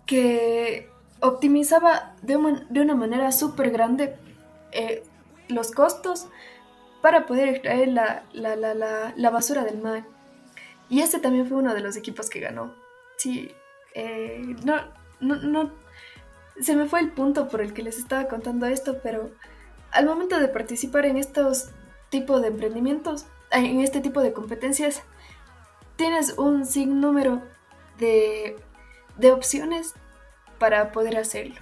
que 0.06 0.90
optimizaba 1.22 2.16
de, 2.22 2.38
una 2.38 2.96
manera 2.96 3.32
súper 3.32 3.72
grande 3.72 4.16
eh, 4.72 5.04
los 5.48 5.72
costos 5.72 6.28
para 7.02 7.26
poder 7.26 7.50
extraer 7.50 7.88
la, 7.90 8.26
la, 8.34 9.30
basura 9.30 9.64
del 9.64 9.80
mar. 9.80 10.06
Y 10.90 11.02
este 11.02 11.20
también 11.20 11.48
fue 11.48 11.58
uno 11.58 11.74
de 11.74 11.82
los 11.82 11.96
equipos 11.96 12.30
que 12.30 12.40
ganó. 12.40 12.76
Sí, 13.18 13.52
eh, 13.94 14.56
no, 14.64 14.78
no, 15.20 15.36
no, 15.36 15.72
se 16.60 16.76
me 16.76 16.88
fue 16.88 17.00
el 17.00 17.12
punto 17.12 17.48
por 17.48 17.62
el 17.62 17.74
que 17.74 17.84
les 17.84 17.98
estaba 17.98 18.28
contando 18.28 18.66
esto, 18.66 19.00
pero 19.02 19.32
al 19.92 20.06
momento 20.06 20.40
de 20.40 20.48
participar 20.48 21.06
en 21.06 21.18
estos 21.18 21.70
tipos 22.10 22.42
de 22.42 22.50
emprendimientos, 22.50 23.26
en 23.52 23.80
este 23.80 24.02
tipo 24.02 24.22
de 24.22 24.34
competencias, 24.34 25.04
tienes 25.96 26.38
un 26.38 26.66
sinnúmero 26.66 27.42
de, 27.98 28.56
de 29.18 29.32
opciones 29.32 29.94
para 30.58 30.92
poder 30.92 31.18
hacerlo. 31.18 31.56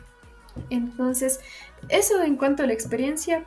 Entonces, 0.69 1.39
eso 1.89 2.21
en 2.21 2.35
cuanto 2.35 2.63
a 2.63 2.67
la 2.67 2.73
experiencia, 2.73 3.45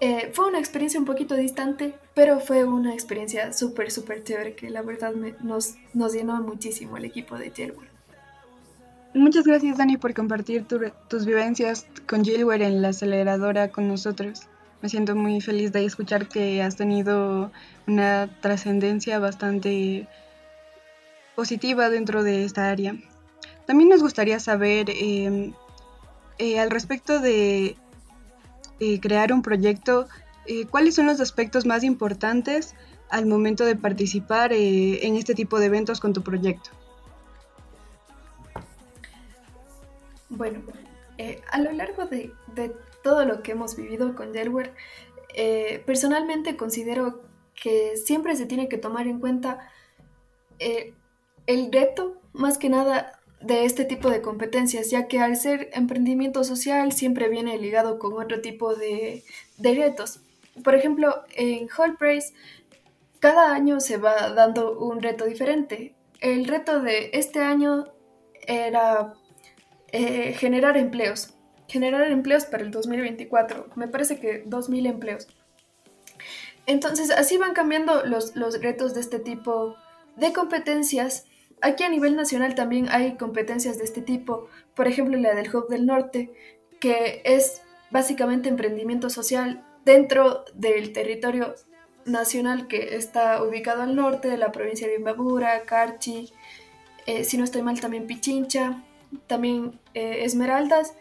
eh, 0.00 0.30
fue 0.32 0.48
una 0.48 0.58
experiencia 0.58 1.00
un 1.00 1.06
poquito 1.06 1.34
distante, 1.34 1.94
pero 2.14 2.38
fue 2.40 2.64
una 2.64 2.94
experiencia 2.94 3.52
súper, 3.52 3.90
súper 3.90 4.22
chévere 4.22 4.54
que 4.54 4.70
la 4.70 4.82
verdad 4.82 5.12
nos, 5.40 5.74
nos 5.92 6.12
llenó 6.12 6.40
muchísimo 6.40 6.96
el 6.96 7.04
equipo 7.04 7.36
de 7.36 7.50
Jailware. 7.50 7.98
Muchas 9.14 9.44
gracias 9.44 9.78
Dani 9.78 9.96
por 9.96 10.14
compartir 10.14 10.66
tus 10.66 11.26
vivencias 11.26 11.86
con 12.06 12.24
Gilware 12.24 12.62
en 12.62 12.82
la 12.82 12.88
aceleradora 12.88 13.68
con 13.68 13.88
nosotros. 13.88 14.42
Me 14.82 14.88
siento 14.88 15.16
muy 15.16 15.40
feliz 15.40 15.72
de 15.72 15.84
escuchar 15.84 16.28
que 16.28 16.62
has 16.62 16.76
tenido 16.76 17.50
una 17.86 18.28
trascendencia 18.40 19.18
bastante 19.18 20.06
positiva 21.34 21.88
dentro 21.90 22.22
de 22.22 22.44
esta 22.44 22.70
área. 22.70 22.94
También 23.66 23.88
nos 23.88 24.02
gustaría 24.02 24.38
saber 24.38 24.90
em, 24.90 25.52
eh, 26.38 26.58
al 26.60 26.70
respecto 26.70 27.20
de 27.20 27.76
eh, 28.80 29.00
crear 29.00 29.32
un 29.32 29.42
proyecto, 29.42 30.08
eh, 30.46 30.66
cuáles 30.66 30.94
son 30.94 31.06
los 31.06 31.20
aspectos 31.20 31.66
más 31.66 31.82
importantes 31.82 32.74
al 33.10 33.26
momento 33.26 33.64
de 33.64 33.74
participar 33.74 34.52
en 34.52 35.16
este 35.16 35.34
tipo 35.34 35.58
de 35.58 35.66
eventos 35.66 35.98
con 35.98 36.12
tu 36.12 36.22
proyecto. 36.22 36.70
Bueno, 40.28 40.60
a 41.50 41.58
lo 41.58 41.72
largo 41.72 42.04
de, 42.04 42.32
todo 43.02 43.24
lo 43.24 43.42
que 43.42 43.52
hemos 43.52 43.76
vivido 43.76 44.14
con 44.14 44.32
Delaware, 44.32 44.74
personalmente 45.86 46.58
considero 46.58 47.22
que 47.54 47.96
siempre 47.96 48.36
se 48.36 48.44
tiene 48.44 48.68
que 48.68 48.76
tomar 48.76 49.06
en 49.06 49.20
cuenta 49.20 49.70
el 50.58 51.72
reto, 51.72 52.20
más 52.34 52.58
que 52.58 52.68
nada, 52.68 53.17
de 53.40 53.64
este 53.64 53.84
tipo 53.84 54.10
de 54.10 54.20
competencias, 54.20 54.90
ya 54.90 55.06
que 55.06 55.20
al 55.20 55.36
ser 55.36 55.70
emprendimiento 55.72 56.42
social 56.44 56.92
siempre 56.92 57.28
viene 57.28 57.58
ligado 57.58 57.98
con 57.98 58.14
otro 58.14 58.40
tipo 58.40 58.74
de, 58.74 59.24
de 59.58 59.74
retos. 59.74 60.20
Por 60.64 60.74
ejemplo, 60.74 61.22
en 61.36 61.68
Hall 61.76 61.96
Praise, 61.96 62.34
cada 63.20 63.52
año 63.52 63.80
se 63.80 63.96
va 63.96 64.30
dando 64.30 64.78
un 64.78 65.02
reto 65.02 65.24
diferente. 65.24 65.94
El 66.20 66.46
reto 66.46 66.80
de 66.80 67.10
este 67.12 67.40
año 67.40 67.86
era 68.46 69.14
eh, 69.92 70.34
generar 70.34 70.76
empleos. 70.76 71.34
Generar 71.68 72.10
empleos 72.10 72.46
para 72.46 72.62
el 72.62 72.70
2024. 72.70 73.68
Me 73.76 73.88
parece 73.88 74.18
que 74.18 74.44
2.000 74.44 74.88
empleos. 74.88 75.28
Entonces, 76.66 77.10
así 77.10 77.38
van 77.38 77.54
cambiando 77.54 78.04
los, 78.04 78.36
los 78.36 78.60
retos 78.60 78.94
de 78.94 79.00
este 79.00 79.18
tipo 79.18 79.76
de 80.16 80.32
competencias. 80.32 81.24
Aquí 81.60 81.84
a 81.84 81.88
nivel 81.88 82.16
nacional 82.16 82.54
también 82.54 82.88
hay 82.90 83.16
competencias 83.16 83.78
de 83.78 83.84
este 83.84 84.02
tipo. 84.02 84.48
Por 84.74 84.86
ejemplo, 84.86 85.16
la 85.18 85.34
del 85.34 85.54
Hub 85.54 85.68
del 85.68 85.86
Norte, 85.86 86.32
que 86.80 87.22
es 87.24 87.62
básicamente 87.90 88.48
emprendimiento 88.48 89.10
social 89.10 89.64
dentro 89.84 90.44
del 90.54 90.92
territorio 90.92 91.54
nacional 92.04 92.68
que 92.68 92.96
está 92.96 93.42
ubicado 93.42 93.82
al 93.82 93.96
norte 93.96 94.28
de 94.28 94.36
la 94.36 94.52
provincia 94.52 94.86
de 94.86 94.96
Imbabura, 94.96 95.64
Carchi, 95.64 96.32
eh, 97.06 97.24
si 97.24 97.38
no 97.38 97.44
estoy 97.44 97.62
mal 97.62 97.80
también 97.80 98.06
Pichincha, 98.06 98.82
también 99.26 99.80
eh, 99.94 100.24
Esmeraldas 100.24 100.94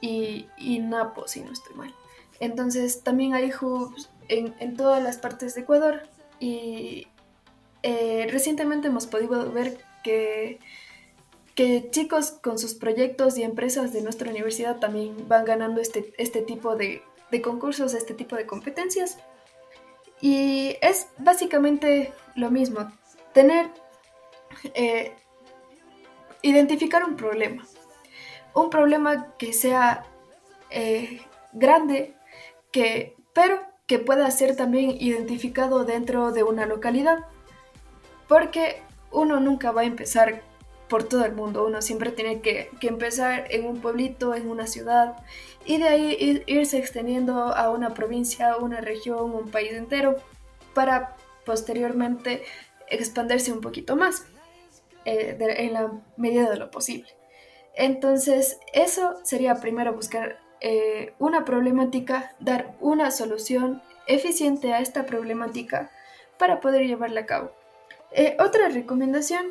y, 0.00 0.48
Napo, 0.80 1.26
si 1.26 1.40
no 1.40 1.52
estoy 1.52 1.74
mal. 1.76 1.94
Entonces 2.40 3.02
también 3.02 3.34
hay 3.34 3.50
hubs 3.52 4.10
en, 4.28 4.76
todas 4.76 5.02
las 5.02 5.18
partes 5.18 5.54
de 5.54 5.62
Ecuador 5.62 6.02
y 6.40 7.06
eh, 7.82 8.26
recientemente 8.30 8.88
hemos 8.88 9.06
podido 9.06 9.50
ver 9.52 9.78
que, 10.04 10.60
chicos 11.90 12.32
con 12.42 12.58
sus 12.58 12.74
proyectos 12.74 13.36
y 13.38 13.42
empresas 13.42 13.92
de 13.92 14.02
nuestra 14.02 14.30
universidad 14.30 14.78
también 14.78 15.28
van 15.28 15.44
ganando 15.44 15.80
este, 15.80 16.12
este 16.18 16.42
tipo 16.42 16.76
de, 16.76 17.02
concursos, 17.42 17.94
este 17.94 18.14
tipo 18.14 18.36
de 18.36 18.46
competencias. 18.46 19.18
Y 20.20 20.76
es 20.80 21.08
básicamente 21.18 22.12
lo 22.36 22.50
mismo, 22.50 22.90
tener 23.32 23.70
eh, 24.74 25.16
identificar 26.42 27.04
un 27.04 27.16
problema. 27.16 27.66
Un 28.54 28.70
problema 28.70 29.34
que 29.36 29.52
sea 29.52 30.06
eh, 30.70 31.20
grande, 31.52 32.14
que, 32.70 33.16
pero 33.32 33.60
que 33.86 33.98
pueda 33.98 34.30
ser 34.30 34.54
también 34.56 34.90
identificado 34.90 35.84
dentro 35.84 36.30
de 36.30 36.44
una 36.44 36.66
localidad. 36.66 37.26
Porque 38.28 38.82
uno 39.14 39.40
nunca 39.40 39.72
va 39.72 39.82
a 39.82 39.84
empezar 39.84 40.42
por 40.88 41.04
todo 41.04 41.24
el 41.24 41.32
mundo, 41.32 41.66
uno 41.66 41.80
siempre 41.80 42.12
tiene 42.12 42.40
que, 42.40 42.70
empezar 42.82 43.46
en 43.50 43.66
un 43.66 43.80
pueblito, 43.80 44.34
en 44.34 44.50
una 44.50 44.66
ciudad, 44.66 45.16
y 45.64 45.78
de 45.78 45.88
ahí 45.88 46.44
irse 46.46 46.78
extendiendo 46.78 47.54
a 47.54 47.70
una 47.70 47.94
provincia, 47.94 48.56
una 48.58 48.80
región, 48.80 49.34
un 49.34 49.50
país 49.50 49.72
entero, 49.72 50.16
para 50.74 51.16
posteriormente 51.46 52.42
expandirse 52.90 53.50
un 53.52 53.60
poquito 53.60 53.96
más. 53.96 54.26
Eh, 55.06 55.36
en 55.38 55.74
la 55.74 55.92
medida 56.16 56.48
de 56.48 56.56
lo 56.56 56.70
posible. 56.70 57.10
Entonces, 57.74 58.58
eso 58.72 59.16
sería 59.22 59.56
primero 59.56 59.92
buscar 59.92 60.38
eh, 60.62 61.12
una 61.18 61.44
problemática, 61.44 62.34
dar 62.40 62.74
una 62.80 63.10
solución 63.10 63.82
eficiente 64.06 64.72
a 64.72 64.80
esta 64.80 65.04
problemática 65.04 65.90
para 66.38 66.60
poder 66.60 66.86
llevarla 66.86 67.20
a 67.20 67.26
cabo. 67.26 67.52
Eh, 68.14 68.36
otra 68.40 68.68
recomendación 68.68 69.46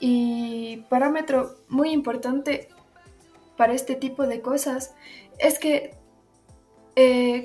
y 0.00 0.84
parámetro 0.90 1.56
muy 1.68 1.90
importante 1.90 2.68
para 3.56 3.72
este 3.72 3.94
tipo 3.94 4.26
de 4.26 4.40
cosas 4.40 4.94
es 5.38 5.58
que 5.58 5.94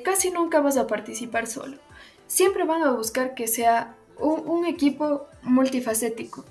casi 0.04 0.30
nunca 0.30 0.60
vas 0.60 0.76
a 0.76 0.88
participar 0.88 1.48
solo. 1.48 1.78
Siempre 2.26 2.66
van 2.66 2.84
a 2.84 2.92
buscar 2.92 3.34
que 3.34 3.48
sea 3.48 3.96
un 4.20 4.66
equipo 4.66 5.28
multifacético 5.44 6.44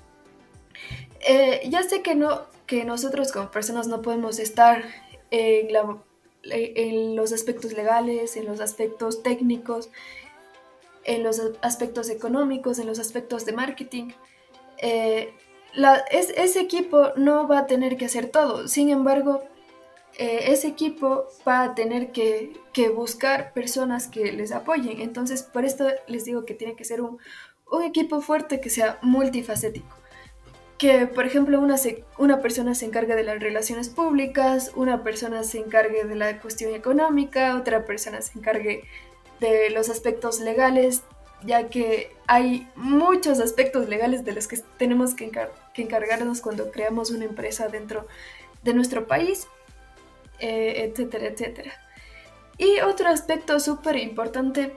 eh, 1.21 1.67
ya 1.69 1.83
sé 1.83 2.01
que 2.01 2.15
no, 2.15 2.45
que 2.65 2.85
nosotros 2.85 3.31
como 3.31 3.51
personas 3.51 3.87
no 3.87 4.01
podemos 4.01 4.39
estar 4.39 4.83
en 5.31 7.15
los 7.15 7.33
aspectos 7.33 7.73
legales, 7.73 8.37
en 8.37 8.45
los 8.45 8.61
aspectos 8.61 9.23
técnicos, 9.23 9.89
en 11.07 11.23
los 11.23 11.41
aspectos 11.61 12.09
económicos, 12.09 12.77
en 12.77 12.85
los 12.85 12.99
aspectos 12.99 13.45
de 13.45 13.53
marketing. 13.53 14.09
Eh, 14.77 15.33
ese 16.11 16.59
equipo 16.59 17.13
no 17.15 17.47
va 17.47 17.59
a 17.59 17.65
tener 17.65 17.97
que 17.97 18.05
hacer 18.05 18.29
todo, 18.29 18.67
sin 18.67 18.89
embargo, 18.89 19.43
eh, 20.17 20.51
ese 20.51 20.67
equipo 20.67 21.27
va 21.47 21.63
a 21.63 21.75
tener 21.75 22.11
que, 22.11 22.53
buscar 22.95 23.53
personas 23.53 24.07
que 24.07 24.31
les 24.31 24.51
apoyen. 24.51 25.01
Entonces, 25.01 25.41
por 25.41 25.65
esto 25.65 25.87
les 26.05 26.25
digo 26.25 26.45
que 26.45 26.53
tiene 26.53 26.75
que 26.75 26.85
ser 26.85 27.01
un, 27.01 27.17
un 27.71 27.83
equipo 27.83 28.21
fuerte 28.21 28.61
que 28.61 28.69
sea 28.69 28.99
multifacético 29.01 29.97
que, 30.77 31.07
por 31.07 31.25
ejemplo, 31.25 31.59
una, 31.59 31.75
una 32.17 32.41
persona 32.41 32.75
se 32.75 32.85
encargue 32.85 33.15
de 33.15 33.23
las 33.23 33.39
relaciones 33.39 33.89
públicas, 33.89 34.71
una 34.75 35.03
persona 35.03 35.43
se 35.43 35.57
encargue 35.57 36.03
de 36.03 36.15
la 36.15 36.39
cuestión 36.39 36.75
económica, 36.75 37.55
otra 37.55 37.85
persona 37.85 38.21
se 38.21 38.37
encargue 38.37 38.83
de 39.39 39.69
los 39.69 39.89
aspectos 39.89 40.39
legales, 40.39 41.03
ya 41.43 41.69
que 41.69 42.15
hay 42.27 42.67
muchos 42.75 43.39
aspectos 43.39 43.87
legales 43.87 44.25
de 44.25 44.33
los 44.33 44.47
que 44.47 44.57
tenemos 44.77 45.13
que, 45.13 45.31
encargarnos 45.75 46.41
cuando 46.41 46.71
creamos 46.71 47.11
una 47.11 47.25
empresa 47.25 47.67
dentro 47.67 48.07
de 48.63 48.73
nuestro 48.73 49.05
país, 49.05 49.47
eh, 50.39 50.89
etcétera, 50.89 51.27
etcétera. 51.27 51.71
Y 52.57 52.79
otro 52.79 53.09
aspecto 53.09 53.59
súper 53.59 53.97
importante 53.97 54.75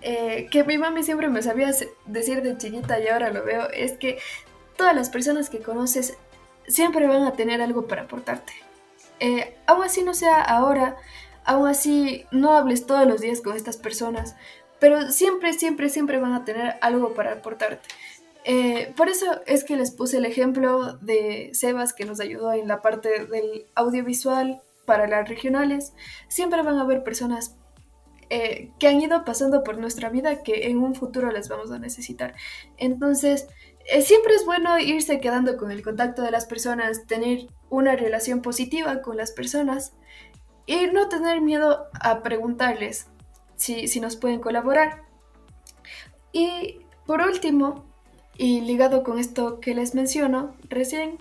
eh, 0.00 0.46
que 0.50 0.62
mi 0.62 0.78
mami 0.78 1.02
siempre 1.02 1.28
me 1.28 1.42
sabía 1.42 1.72
decir 2.06 2.42
de 2.42 2.56
chiquita 2.56 3.00
y 3.00 3.08
ahora 3.08 3.30
lo 3.30 3.44
veo 3.44 3.68
es 3.70 3.92
que 3.92 4.18
todas 4.76 4.94
las 4.94 5.10
personas 5.10 5.50
que 5.50 5.58
conoces 5.58 6.16
siempre 6.68 7.08
van 7.08 7.24
a 7.24 7.32
tener 7.32 7.60
algo 7.60 7.88
para 7.88 8.02
aportarte. 8.02 8.52
Eh, 9.20 9.56
aún 9.66 9.82
así 9.82 10.02
no 10.02 10.14
sea 10.14 10.40
ahora, 10.40 10.96
aún 11.48 11.66
así 11.66 12.26
no 12.30 12.52
hables 12.52 12.86
todos 12.86 13.06
los 13.06 13.22
días 13.22 13.40
con 13.40 13.56
estas 13.56 13.78
personas, 13.78 14.36
pero 14.78 15.10
siempre, 15.10 15.54
siempre, 15.54 15.88
siempre 15.88 16.20
van 16.20 16.34
a 16.34 16.44
tener 16.44 16.74
algo 16.82 17.14
para 17.14 17.32
aportarte. 17.32 17.88
Eh, 18.44 18.92
por 18.96 19.08
eso 19.08 19.40
es 19.46 19.64
que 19.64 19.76
les 19.76 19.90
puse 19.90 20.18
el 20.18 20.26
ejemplo 20.26 20.98
de 20.98 21.50
Sebas 21.54 21.94
que 21.94 22.04
nos 22.04 22.20
ayudó 22.20 22.52
en 22.52 22.68
la 22.68 22.82
parte 22.82 23.24
del 23.26 23.66
audiovisual 23.74 24.60
para 24.84 25.08
las 25.08 25.26
regionales. 25.26 25.94
Siempre 26.28 26.62
van 26.62 26.76
a 26.76 26.82
haber 26.82 27.02
personas 27.02 27.56
eh, 28.28 28.70
que 28.78 28.88
han 28.88 29.00
ido 29.00 29.24
pasando 29.24 29.64
por 29.64 29.78
nuestra 29.78 30.10
vida 30.10 30.42
que 30.42 30.68
en 30.68 30.78
un 30.78 30.94
futuro 30.94 31.32
les 31.32 31.48
vamos 31.48 31.70
a 31.70 31.78
necesitar. 31.78 32.34
Entonces, 32.76 33.48
eh, 33.86 34.02
siempre 34.02 34.34
es 34.34 34.44
bueno 34.44 34.78
irse 34.78 35.18
quedando 35.18 35.56
con 35.56 35.70
el 35.70 35.82
contacto 35.82 36.20
de 36.20 36.30
las 36.30 36.44
personas, 36.44 37.06
tener 37.06 37.46
una 37.70 37.96
relación 37.96 38.42
positiva 38.42 39.00
con 39.00 39.16
las 39.16 39.32
personas 39.32 39.94
y 40.68 40.86
no 40.92 41.08
tener 41.08 41.40
miedo 41.40 41.88
a 42.00 42.22
preguntarles 42.22 43.08
si, 43.56 43.88
si 43.88 43.98
nos 43.98 44.14
pueden 44.14 44.38
colaborar. 44.38 45.02
Y 46.32 46.80
por 47.06 47.22
último, 47.22 47.84
y 48.36 48.60
ligado 48.60 49.02
con 49.02 49.18
esto 49.18 49.58
que 49.58 49.74
les 49.74 49.96
menciono 49.96 50.54
recién, 50.68 51.18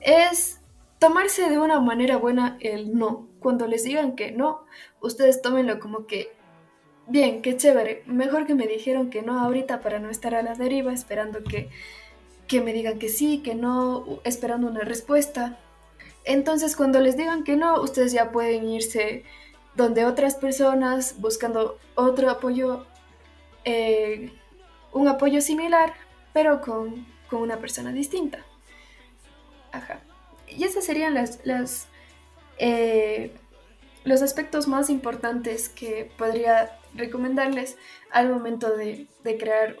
es 0.00 0.60
tomarse 1.00 1.50
de 1.50 1.58
una 1.58 1.80
manera 1.80 2.16
buena 2.16 2.56
el 2.60 2.96
no. 2.96 3.26
Cuando 3.40 3.66
les 3.66 3.82
digan 3.82 4.14
que 4.14 4.30
no, 4.30 4.64
ustedes 5.00 5.42
tómenlo 5.42 5.80
como 5.80 6.06
que, 6.06 6.32
bien, 7.08 7.42
qué 7.42 7.56
chévere, 7.56 8.04
mejor 8.06 8.46
que 8.46 8.54
me 8.54 8.68
dijeron 8.68 9.10
que 9.10 9.22
no 9.22 9.40
ahorita 9.40 9.80
para 9.80 9.98
no 9.98 10.10
estar 10.10 10.34
a 10.36 10.42
la 10.42 10.54
deriva 10.54 10.92
esperando 10.92 11.42
que 11.42 11.70
que 12.50 12.60
me 12.60 12.72
digan 12.72 12.98
que 12.98 13.08
sí, 13.08 13.38
que 13.44 13.54
no, 13.54 14.18
esperando 14.24 14.66
una 14.66 14.80
respuesta. 14.80 15.60
Entonces 16.24 16.76
cuando 16.76 17.00
les 17.00 17.16
digan 17.16 17.44
que 17.44 17.56
no, 17.56 17.80
ustedes 17.80 18.12
ya 18.12 18.30
pueden 18.30 18.68
irse 18.68 19.24
donde 19.74 20.04
otras 20.04 20.34
personas 20.36 21.14
buscando 21.18 21.78
otro 21.94 22.30
apoyo, 22.30 22.86
eh, 23.64 24.32
un 24.92 25.08
apoyo 25.08 25.40
similar, 25.40 25.94
pero 26.32 26.60
con, 26.60 27.06
una 27.32 27.58
persona 27.58 27.92
distinta. 27.92 28.44
Ajá. 29.70 30.00
Y 30.48 30.64
esos 30.64 30.84
serían 30.84 31.14
las, 31.14 31.46
las 31.46 31.86
eh, 32.58 33.32
los 34.04 34.22
aspectos 34.22 34.66
más 34.66 34.90
importantes 34.90 35.68
que 35.68 36.10
podría 36.18 36.76
recomendarles 36.94 37.76
al 38.10 38.30
momento 38.30 38.76
de, 38.76 39.06
de 39.22 39.38
crear 39.38 39.76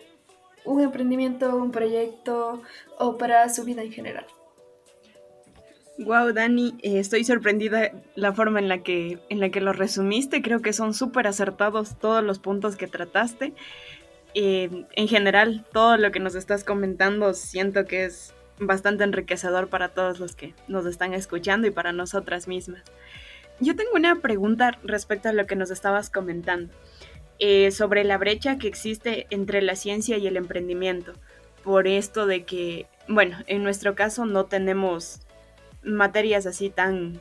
un 0.64 0.80
emprendimiento, 0.80 1.56
un 1.56 1.72
proyecto 1.72 2.62
o 2.98 3.18
para 3.18 3.48
su 3.48 3.64
vida 3.64 3.82
en 3.82 3.92
general. 3.92 4.26
Wow, 6.00 6.32
Dani, 6.32 6.76
eh, 6.80 6.98
estoy 6.98 7.24
sorprendida 7.24 7.92
la 8.14 8.32
forma 8.32 8.58
en 8.58 8.68
la 8.68 8.82
que 8.82 9.18
en 9.28 9.38
la 9.38 9.50
que 9.50 9.60
lo 9.60 9.74
resumiste. 9.74 10.40
Creo 10.40 10.62
que 10.62 10.72
son 10.72 10.94
súper 10.94 11.26
acertados 11.26 11.98
todos 11.98 12.24
los 12.24 12.38
puntos 12.38 12.76
que 12.76 12.86
trataste. 12.86 13.52
Eh, 14.32 14.86
en 14.92 15.08
general, 15.08 15.66
todo 15.74 15.98
lo 15.98 16.10
que 16.10 16.18
nos 16.18 16.34
estás 16.36 16.64
comentando 16.64 17.34
siento 17.34 17.84
que 17.84 18.06
es 18.06 18.32
bastante 18.58 19.04
enriquecedor 19.04 19.68
para 19.68 19.90
todos 19.90 20.20
los 20.20 20.34
que 20.34 20.54
nos 20.68 20.86
están 20.86 21.12
escuchando 21.12 21.66
y 21.66 21.70
para 21.70 21.92
nosotras 21.92 22.48
mismas. 22.48 22.82
Yo 23.60 23.76
tengo 23.76 23.90
una 23.94 24.22
pregunta 24.22 24.78
respecto 24.82 25.28
a 25.28 25.34
lo 25.34 25.46
que 25.46 25.56
nos 25.56 25.70
estabas 25.70 26.08
comentando. 26.08 26.72
Eh, 27.40 27.72
sobre 27.72 28.04
la 28.04 28.16
brecha 28.16 28.56
que 28.56 28.68
existe 28.68 29.26
entre 29.28 29.60
la 29.60 29.76
ciencia 29.76 30.16
y 30.16 30.26
el 30.26 30.38
emprendimiento. 30.38 31.12
Por 31.62 31.86
esto 31.86 32.24
de 32.24 32.44
que, 32.44 32.86
bueno, 33.06 33.36
en 33.46 33.62
nuestro 33.62 33.94
caso 33.94 34.24
no 34.24 34.46
tenemos 34.46 35.20
materias 35.82 36.46
así 36.46 36.70
tan, 36.70 37.20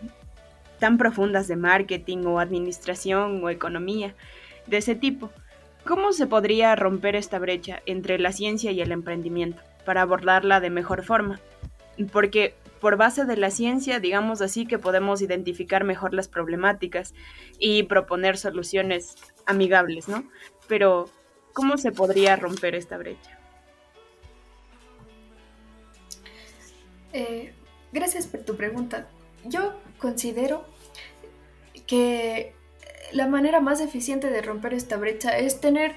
tan 0.80 0.98
profundas 0.98 1.48
de 1.48 1.56
marketing 1.56 2.26
o 2.26 2.40
administración 2.40 3.44
o 3.44 3.50
economía 3.50 4.16
de 4.68 4.78
ese 4.78 4.96
tipo. 4.96 5.30
¿Cómo 5.86 6.12
se 6.12 6.28
podría 6.28 6.76
romper 6.76 7.16
esta 7.16 7.40
brecha 7.40 7.82
entre 7.86 8.20
la 8.20 8.32
ciencia 8.32 8.72
y 8.72 8.82
el 8.82 8.92
emprendimiento 8.92 9.62
para 9.86 10.02
abordarla 10.02 10.60
de 10.60 10.70
mejor 10.70 11.04
forma? 11.04 11.40
Porque 12.12 12.54
por 12.80 12.98
base 12.98 13.26
de 13.26 13.38
la 13.38 13.52
ciencia, 13.52 14.00
digamos 14.00 14.42
así, 14.42 14.66
que 14.66 14.80
podemos 14.80 15.22
identificar 15.22 15.84
mejor 15.84 16.14
las 16.14 16.28
problemáticas 16.28 17.14
y 17.60 17.84
proponer 17.84 18.38
soluciones 18.38 19.16
amigables, 19.46 20.08
¿no? 20.08 20.24
Pero, 20.68 21.10
¿cómo 21.54 21.78
se 21.78 21.92
podría 21.92 22.36
romper 22.36 22.76
esta 22.76 22.98
brecha? 22.98 23.38
Eh, 27.12 27.54
gracias 27.92 28.28
por 28.28 28.42
tu 28.42 28.56
pregunta. 28.56 29.08
Yo 29.46 29.74
considero 29.98 30.66
que 31.88 32.54
la 33.12 33.28
manera 33.28 33.62
más 33.62 33.82
eficiente 33.82 34.30
de 34.30 34.42
romper 34.42 34.74
esta 34.74 34.98
brecha 34.98 35.38
es 35.38 35.60
tener 35.60 35.96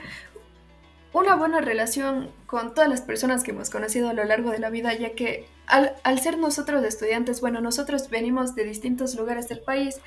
una 1.12 1.36
buena 1.36 1.60
relación 1.60 2.32
con 2.46 2.74
todas 2.74 2.88
las 2.88 3.02
personas 3.02 3.42
que 3.42 3.50
hemos 3.50 3.68
conocido 3.68 4.08
a 4.08 4.14
lo 4.14 4.24
largo 4.24 4.50
de 4.50 4.58
la 4.58 4.70
vida, 4.70 4.94
ya 4.94 5.12
que 5.12 5.46
al, 5.66 6.18
ser 6.20 6.38
nosotros 6.38 6.82
estudiantes, 6.84 7.40
bueno, 7.40 7.60
nosotros 7.60 8.08
venimos 8.08 8.54
de 8.54 8.64
distintos 8.64 9.14
lugares 9.14 9.48
del 9.48 9.60
país, 9.60 10.00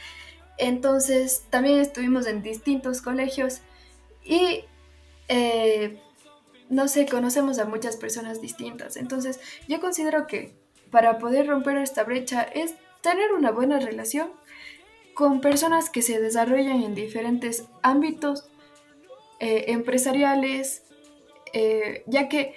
entonces 0.58 1.44
también 1.50 1.80
estuvimos 1.80 2.28
en 2.28 2.42
distintos 2.42 3.02
colegios 3.02 3.62
y, 4.24 4.66
eh, 5.28 6.02
no 6.70 6.88
sé, 6.88 7.06
conocemos 7.06 7.60
a 7.60 7.66
muchas 7.66 7.98
personas 7.98 8.42
distintas. 8.42 8.98
Entonces 8.98 9.40
yo 9.68 9.80
considero 9.80 10.26
que 10.26 10.56
para 10.92 11.20
poder 11.20 11.48
romper 11.48 11.78
esta 11.78 12.04
brecha 12.04 12.42
es 12.42 12.76
tener 13.02 13.34
una 13.34 13.52
buena 13.52 13.80
relación 13.80 14.32
con 15.14 15.42
personas 15.42 15.90
que 15.90 16.02
se 16.02 16.20
desarrollan 16.20 16.84
en 16.84 16.96
diferentes 16.96 17.66
ámbitos 17.82 18.50
eh, 19.40 19.66
empresariales, 19.68 20.84
eh, 21.54 22.04
ya 22.08 22.28
que 22.30 22.56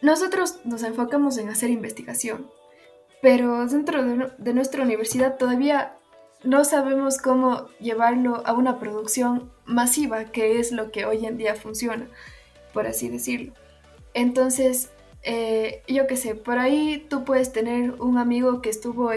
nosotros 0.00 0.60
nos 0.64 0.82
enfocamos 0.82 1.38
en 1.38 1.48
hacer 1.48 1.70
investigación, 1.70 2.50
pero 3.20 3.66
dentro 3.66 4.04
de, 4.04 4.52
nuestra 4.54 4.82
universidad 4.82 5.36
todavía 5.36 5.96
no 6.42 6.64
sabemos 6.64 7.18
cómo 7.18 7.68
llevarlo 7.80 8.42
a 8.46 8.52
una 8.52 8.78
producción 8.78 9.52
masiva, 9.64 10.24
que 10.26 10.58
es 10.58 10.72
lo 10.72 10.90
que 10.90 11.04
hoy 11.04 11.26
en 11.26 11.36
día 11.36 11.54
funciona, 11.54 12.08
por 12.72 12.86
así 12.86 13.08
decirlo. 13.08 13.54
Entonces, 14.14 14.90
eh, 15.24 15.82
yo 15.86 16.06
qué 16.06 16.16
sé, 16.16 16.34
por 16.34 16.58
ahí 16.58 17.06
tú 17.08 17.24
puedes 17.24 17.52
tener 17.52 17.92
un 18.00 18.18
amigo 18.18 18.60
que 18.60 18.70
estuvo 18.70 19.10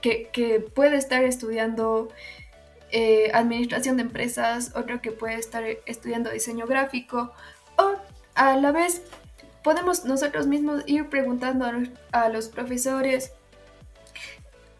que, 0.00 0.66
puede 0.74 0.96
estar 0.96 1.22
estudiando 1.22 2.08
eh, 2.90 3.30
administración 3.32 3.96
de 3.96 4.02
empresas, 4.02 4.72
otro 4.74 5.00
que 5.00 5.12
puede 5.12 5.36
estar 5.36 5.64
estudiando 5.86 6.30
diseño 6.30 6.66
gráfico, 6.66 7.32
o 7.76 7.94
a 8.34 8.56
la 8.56 8.72
vez 8.72 9.02
podemos 9.62 10.04
nosotros 10.04 10.48
mismos 10.48 10.82
ir 10.86 11.08
preguntando 11.08 11.64
a, 12.10 12.28
los 12.28 12.48
profesores 12.48 13.32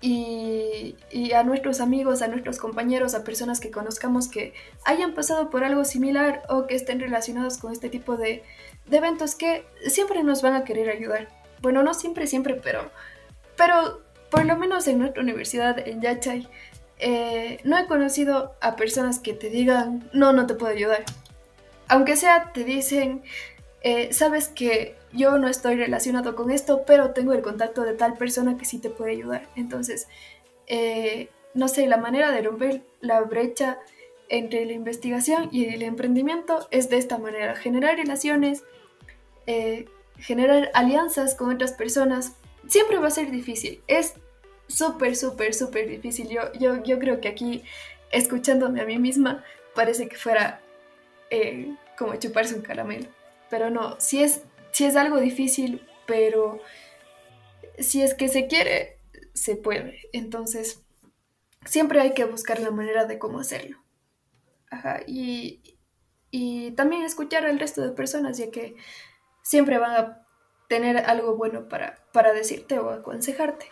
y, 0.00 0.96
a 1.32 1.44
nuestros 1.44 1.80
amigos, 1.80 2.22
a 2.22 2.28
nuestros 2.28 2.58
compañeros, 2.58 3.14
a 3.14 3.22
personas 3.22 3.60
que 3.60 3.70
conozcamos 3.70 4.26
que 4.26 4.52
hayan 4.84 5.14
pasado 5.14 5.48
por 5.50 5.62
algo 5.62 5.84
similar 5.84 6.42
o 6.48 6.66
que 6.66 6.74
estén 6.74 6.98
relacionados 6.98 7.58
con 7.58 7.72
este 7.72 7.88
tipo 7.88 8.16
de, 8.16 8.42
eventos 8.90 9.34
que 9.34 9.64
siempre 9.86 10.22
nos 10.22 10.42
van 10.42 10.54
a 10.54 10.64
querer 10.64 10.90
ayudar. 10.90 11.28
Bueno, 11.60 11.82
no 11.82 11.94
siempre, 11.94 12.26
siempre, 12.26 12.54
pero, 12.54 12.90
pero 13.56 14.02
por 14.30 14.44
lo 14.44 14.56
menos 14.56 14.86
en 14.88 14.98
nuestra 14.98 15.22
universidad, 15.22 15.86
en 15.86 16.00
Yachay, 16.00 16.48
eh, 16.98 17.58
no 17.64 17.78
he 17.78 17.86
conocido 17.86 18.54
a 18.60 18.76
personas 18.76 19.18
que 19.18 19.32
te 19.32 19.50
digan, 19.50 20.08
no, 20.12 20.32
no 20.32 20.46
te 20.46 20.54
puedo 20.54 20.72
ayudar. 20.72 21.04
Aunque 21.88 22.16
sea, 22.16 22.52
te 22.52 22.64
dicen, 22.64 23.22
eh, 23.82 24.12
sabes 24.12 24.48
que 24.48 24.96
yo 25.12 25.38
no 25.38 25.48
estoy 25.48 25.76
relacionado 25.76 26.34
con 26.34 26.50
esto, 26.50 26.84
pero 26.86 27.10
tengo 27.10 27.32
el 27.32 27.42
contacto 27.42 27.82
de 27.82 27.94
tal 27.94 28.16
persona 28.16 28.56
que 28.56 28.64
sí 28.64 28.78
te 28.78 28.90
puede 28.90 29.12
ayudar. 29.12 29.48
Entonces, 29.56 30.08
eh, 30.66 31.28
no 31.54 31.68
sé, 31.68 31.86
la 31.86 31.96
manera 31.98 32.32
de 32.32 32.42
romper 32.42 32.82
la 33.00 33.20
brecha 33.20 33.78
entre 34.28 34.64
la 34.64 34.72
investigación 34.72 35.48
y 35.52 35.66
el 35.66 35.82
emprendimiento 35.82 36.68
es 36.70 36.88
de 36.88 36.98
esta 36.98 37.18
manera, 37.18 37.54
generar 37.54 37.96
relaciones, 37.96 38.64
generar 40.18 40.70
alianzas 40.74 41.34
con 41.34 41.52
otras 41.52 41.72
personas. 41.72 42.34
Siempre 42.68 42.98
va 42.98 43.08
a 43.08 43.10
ser 43.10 43.30
difícil, 43.30 43.82
es 43.86 44.14
súper, 44.68 45.16
súper, 45.16 45.54
súper 45.54 45.88
difícil. 45.88 46.28
Yo, 46.28 46.52
yo, 46.58 46.82
yo 46.82 46.98
creo 46.98 47.20
que 47.20 47.28
aquí, 47.28 47.62
escuchándome 48.10 48.80
a 48.80 48.86
mí 48.86 48.98
misma, 48.98 49.44
parece 49.74 50.08
que 50.08 50.16
fuera 50.16 50.60
eh, 51.30 51.74
como 51.98 52.16
chuparse 52.16 52.54
un 52.54 52.62
caramelo. 52.62 53.08
Pero 53.50 53.70
no, 53.70 54.00
si 54.00 54.22
es, 54.22 54.42
si 54.70 54.84
es 54.84 54.96
algo 54.96 55.20
difícil, 55.20 55.86
pero 56.06 56.60
si 57.78 58.02
es 58.02 58.14
que 58.14 58.28
se 58.28 58.46
quiere, 58.46 58.98
se 59.34 59.56
puede. 59.56 60.00
Entonces, 60.12 60.82
siempre 61.64 62.00
hay 62.00 62.14
que 62.14 62.24
buscar 62.24 62.60
la 62.60 62.70
manera 62.70 63.04
de 63.04 63.18
cómo 63.18 63.40
hacerlo. 63.40 63.81
Y, 65.06 65.60
y 66.30 66.72
también 66.72 67.02
escuchar 67.02 67.44
al 67.44 67.58
resto 67.58 67.82
de 67.82 67.92
personas, 67.92 68.38
ya 68.38 68.50
que 68.50 68.76
siempre 69.42 69.78
van 69.78 69.92
a 69.92 70.26
tener 70.68 70.98
algo 70.98 71.36
bueno 71.36 71.68
para, 71.68 71.98
para 72.12 72.32
decirte 72.32 72.78
o 72.78 72.90
aconsejarte. 72.90 73.66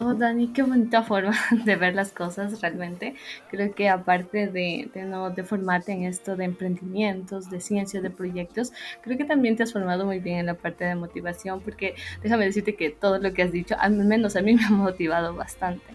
Oh, 0.00 0.12
Dani, 0.12 0.48
qué 0.48 0.62
bonita 0.62 1.04
forma 1.04 1.34
de 1.64 1.76
ver 1.76 1.94
las 1.94 2.10
cosas 2.10 2.60
realmente. 2.60 3.14
Creo 3.48 3.72
que 3.74 3.88
aparte 3.88 4.48
de, 4.48 4.90
de, 4.92 5.04
no, 5.04 5.30
de 5.30 5.44
formarte 5.44 5.92
en 5.92 6.02
esto 6.04 6.34
de 6.34 6.44
emprendimientos, 6.44 7.48
de 7.48 7.60
ciencia, 7.60 8.02
de 8.02 8.10
proyectos, 8.10 8.72
creo 9.02 9.16
que 9.16 9.24
también 9.24 9.56
te 9.56 9.62
has 9.62 9.72
formado 9.72 10.04
muy 10.04 10.18
bien 10.18 10.40
en 10.40 10.46
la 10.46 10.54
parte 10.54 10.84
de 10.84 10.96
motivación, 10.96 11.60
porque 11.60 11.94
déjame 12.22 12.44
decirte 12.44 12.74
que 12.74 12.90
todo 12.90 13.18
lo 13.18 13.32
que 13.32 13.42
has 13.42 13.52
dicho, 13.52 13.76
al 13.78 13.92
menos 13.92 14.34
a 14.34 14.42
mí 14.42 14.54
me 14.54 14.64
ha 14.64 14.70
motivado 14.70 15.34
bastante. 15.34 15.94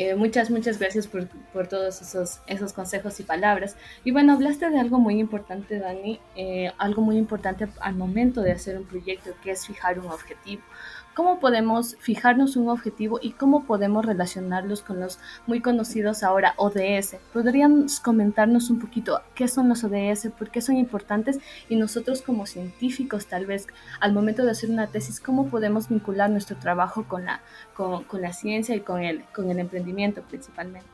Eh, 0.00 0.14
muchas, 0.14 0.48
muchas 0.48 0.78
gracias 0.78 1.08
por, 1.08 1.26
por, 1.52 1.66
todos 1.66 2.00
esos, 2.00 2.38
esos 2.46 2.72
consejos 2.72 3.18
y 3.18 3.24
palabras. 3.24 3.76
Y 4.04 4.12
bueno, 4.12 4.34
hablaste 4.34 4.70
de 4.70 4.78
algo 4.78 5.00
muy 5.00 5.18
importante, 5.18 5.80
Dani, 5.80 6.20
eh, 6.36 6.70
algo 6.78 7.02
muy 7.02 7.16
importante 7.16 7.66
al 7.80 7.96
momento 7.96 8.40
de 8.40 8.52
hacer 8.52 8.78
un 8.78 8.84
proyecto, 8.84 9.32
que 9.42 9.50
es 9.50 9.66
fijar 9.66 9.98
un 9.98 10.06
objetivo 10.06 10.62
cómo 11.18 11.40
podemos 11.40 11.96
fijarnos 11.98 12.54
un 12.54 12.68
objetivo 12.68 13.18
y 13.20 13.32
cómo 13.32 13.64
podemos 13.64 14.06
relacionarlos 14.06 14.82
con 14.82 15.00
los 15.00 15.18
muy 15.48 15.60
conocidos 15.60 16.22
ahora 16.22 16.54
ODS. 16.58 17.16
¿Podrían 17.32 17.86
comentarnos 18.04 18.70
un 18.70 18.78
poquito 18.78 19.20
qué 19.34 19.48
son 19.48 19.68
los 19.68 19.82
ODS, 19.82 20.28
por 20.38 20.50
qué 20.50 20.60
son 20.60 20.76
importantes 20.76 21.40
y 21.68 21.74
nosotros 21.74 22.22
como 22.22 22.46
científicos 22.46 23.26
tal 23.26 23.46
vez 23.46 23.66
al 23.98 24.12
momento 24.12 24.44
de 24.44 24.52
hacer 24.52 24.70
una 24.70 24.86
tesis, 24.86 25.18
cómo 25.18 25.48
podemos 25.50 25.88
vincular 25.88 26.30
nuestro 26.30 26.56
trabajo 26.56 27.02
con 27.08 27.24
la, 27.24 27.40
con, 27.74 28.04
la 28.12 28.32
ciencia 28.32 28.76
y 28.76 28.80
con 28.80 29.02
el, 29.02 29.24
con 29.34 29.50
el 29.50 29.58
emprendimiento 29.58 30.22
principalmente? 30.22 30.88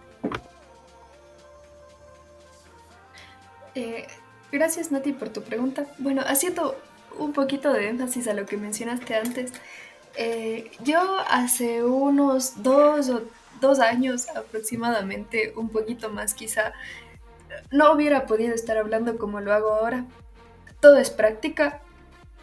Eh, 3.75 4.07
gracias 4.51 4.91
Nati 4.91 5.13
por 5.13 5.29
tu 5.29 5.43
pregunta. 5.43 5.85
Bueno, 5.99 6.23
haciendo 6.27 6.81
un 7.19 7.35
poquito 7.35 7.75
de 7.75 7.91
énfasis 7.91 8.27
a 8.27 8.33
lo 8.33 8.47
que 8.47 8.57
mencionaste 8.57 9.17
antes, 9.17 9.53
eh, 10.17 10.71
yo 10.83 11.01
hace 11.29 11.83
unos 11.83 12.63
dos 12.63 13.09
o 13.09 13.23
dos 13.61 13.81
años 13.81 14.29
aproximadamente, 14.29 15.53
un 15.57 15.69
poquito 15.69 16.11
más 16.11 16.35
quizá, 16.35 16.73
no 17.71 17.93
hubiera 17.93 18.27
podido 18.27 18.55
estar 18.55 18.77
hablando 18.77 19.19
como 19.19 19.41
lo 19.41 19.53
hago 19.53 19.73
ahora. 19.73 20.05
Todo 20.81 20.99
es 20.99 21.11
práctica, 21.11 21.81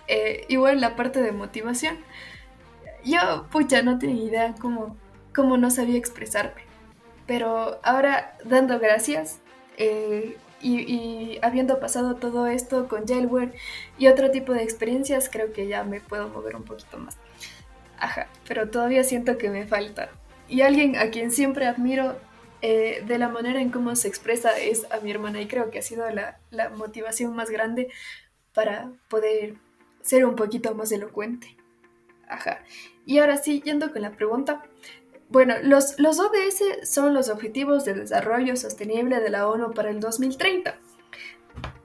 eh, 0.08 0.46
igual 0.50 0.82
la 0.82 0.96
parte 0.96 1.22
de 1.22 1.32
motivación. 1.32 1.98
Yo, 3.04 3.48
pucha, 3.52 3.82
no 3.82 3.98
tenía 4.00 4.24
idea 4.24 4.56
cómo, 4.60 4.98
cómo 5.34 5.58
no 5.58 5.72
sabía 5.72 5.98
expresarme. 5.98 6.64
Pero 7.28 7.80
ahora, 7.84 8.38
dando 8.44 8.80
gracias 8.80 9.40
eh, 9.78 10.38
y, 10.60 10.82
y, 10.82 11.40
habiendo 11.42 11.80
pasado 11.80 12.16
todo 12.16 12.48
esto 12.48 12.88
con 12.88 13.08
Jailware 13.08 13.54
y 13.98 14.08
otro 14.08 14.32
tipo 14.32 14.54
de 14.54 14.64
experiencias, 14.64 15.30
creo 15.32 15.54
que 15.54 15.68
ya 15.68 15.84
me 15.84 16.02
puedo 16.02 16.28
mover 16.30 16.56
un 16.56 16.64
poquito 16.64 16.98
más. 16.98 17.18
Ajá, 18.02 18.28
pero 18.48 18.68
todavía 18.70 19.04
siento 19.04 19.38
que 19.38 19.52
me 19.52 19.68
falta. 19.68 20.10
Y 20.50 20.62
alguien 20.62 20.98
a 20.98 21.12
quien 21.12 21.32
siempre 21.32 21.68
admiro 21.68 22.18
eh, 22.64 23.04
de 23.08 23.18
la 23.20 23.30
manera 23.30 23.62
en 23.62 23.70
cómo 23.70 23.96
se 23.96 24.08
expresa 24.08 24.58
es 24.58 24.92
a 24.92 25.00
mi 25.02 25.12
hermana 25.12 25.40
y 25.40 25.48
creo 25.48 25.70
que 25.70 25.80
ha 25.80 25.84
sido 25.84 26.10
la, 26.10 26.40
la 26.50 26.70
motivación 26.70 27.36
más 27.36 27.52
grande 27.52 27.90
para 28.54 28.92
poder 29.08 29.56
ser 30.02 30.26
un 30.26 30.36
poquito 30.36 30.74
más 30.74 30.92
elocuente. 30.92 31.56
Ajá. 32.28 32.64
Y 33.06 33.20
ahora 33.20 33.38
sí, 33.38 33.62
yendo 33.62 33.92
con 33.94 34.02
la 34.02 34.12
pregunta. 34.12 34.64
Bueno, 35.30 35.56
los, 35.62 36.00
los 36.00 36.20
ODS 36.20 36.90
son 36.90 37.14
los 37.14 37.30
Objetivos 37.30 37.86
de 37.86 37.94
Desarrollo 37.94 38.56
Sostenible 38.56 39.20
de 39.20 39.30
la 39.30 39.48
ONU 39.48 39.74
para 39.74 39.92
el 39.92 40.00
2030, 40.00 40.76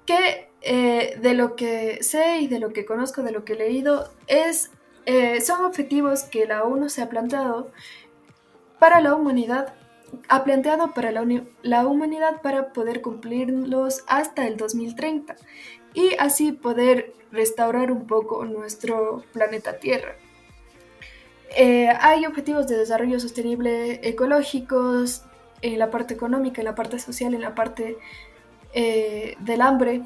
que 0.07 0.49
eh, 0.63 1.19
de 1.21 1.35
lo 1.35 1.57
que 1.57 2.03
sé 2.03 2.39
y 2.41 2.49
de 2.49 2.59
lo 2.59 2.73
que 2.73 2.87
conozco, 2.87 3.23
de 3.23 3.33
lo 3.33 3.45
que 3.45 3.53
he 3.53 3.57
leído, 3.57 4.13
es 4.27 4.71
eh, 5.07 5.41
son 5.41 5.65
objetivos 5.65 6.25
que 6.25 6.47
la 6.47 6.65
ONU 6.65 6.89
se 6.89 7.01
ha 7.01 7.09
planteado 7.09 7.71
para 8.79 9.01
la 9.01 9.15
humanidad, 9.15 9.75
ha 10.29 10.45
planteado 10.45 10.93
para 10.93 11.13
la, 11.13 11.25
la 11.63 11.87
humanidad 11.87 12.43
para 12.43 12.73
poder 12.73 13.01
cumplirlos 13.01 14.05
hasta 14.07 14.47
el 14.47 14.57
2030 14.57 15.37
y 15.95 16.15
así 16.19 16.53
poder 16.53 17.15
restaurar 17.33 17.91
un 17.91 18.07
poco 18.07 18.45
nuestro 18.45 19.25
planeta 19.33 19.79
Tierra. 19.79 20.17
Eh, 21.57 21.89
hay 22.01 22.27
objetivos 22.27 22.67
de 22.67 22.77
desarrollo 22.77 23.21
sostenible 23.21 24.01
ecológicos 24.07 25.23
en 25.63 25.79
la 25.79 25.91
parte 25.91 26.15
económica, 26.15 26.61
en 26.61 26.67
la 26.67 26.75
parte 26.75 26.99
social, 26.99 27.33
en 27.35 27.41
la 27.41 27.55
parte 27.55 27.97
eh, 28.75 29.37
del 29.41 29.61
hambre, 29.61 30.03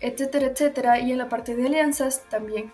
etcétera, 0.00 0.46
etcétera, 0.46 1.00
y 1.00 1.12
en 1.12 1.18
la 1.18 1.28
parte 1.28 1.56
de 1.56 1.66
alianzas 1.66 2.22
también. 2.28 2.72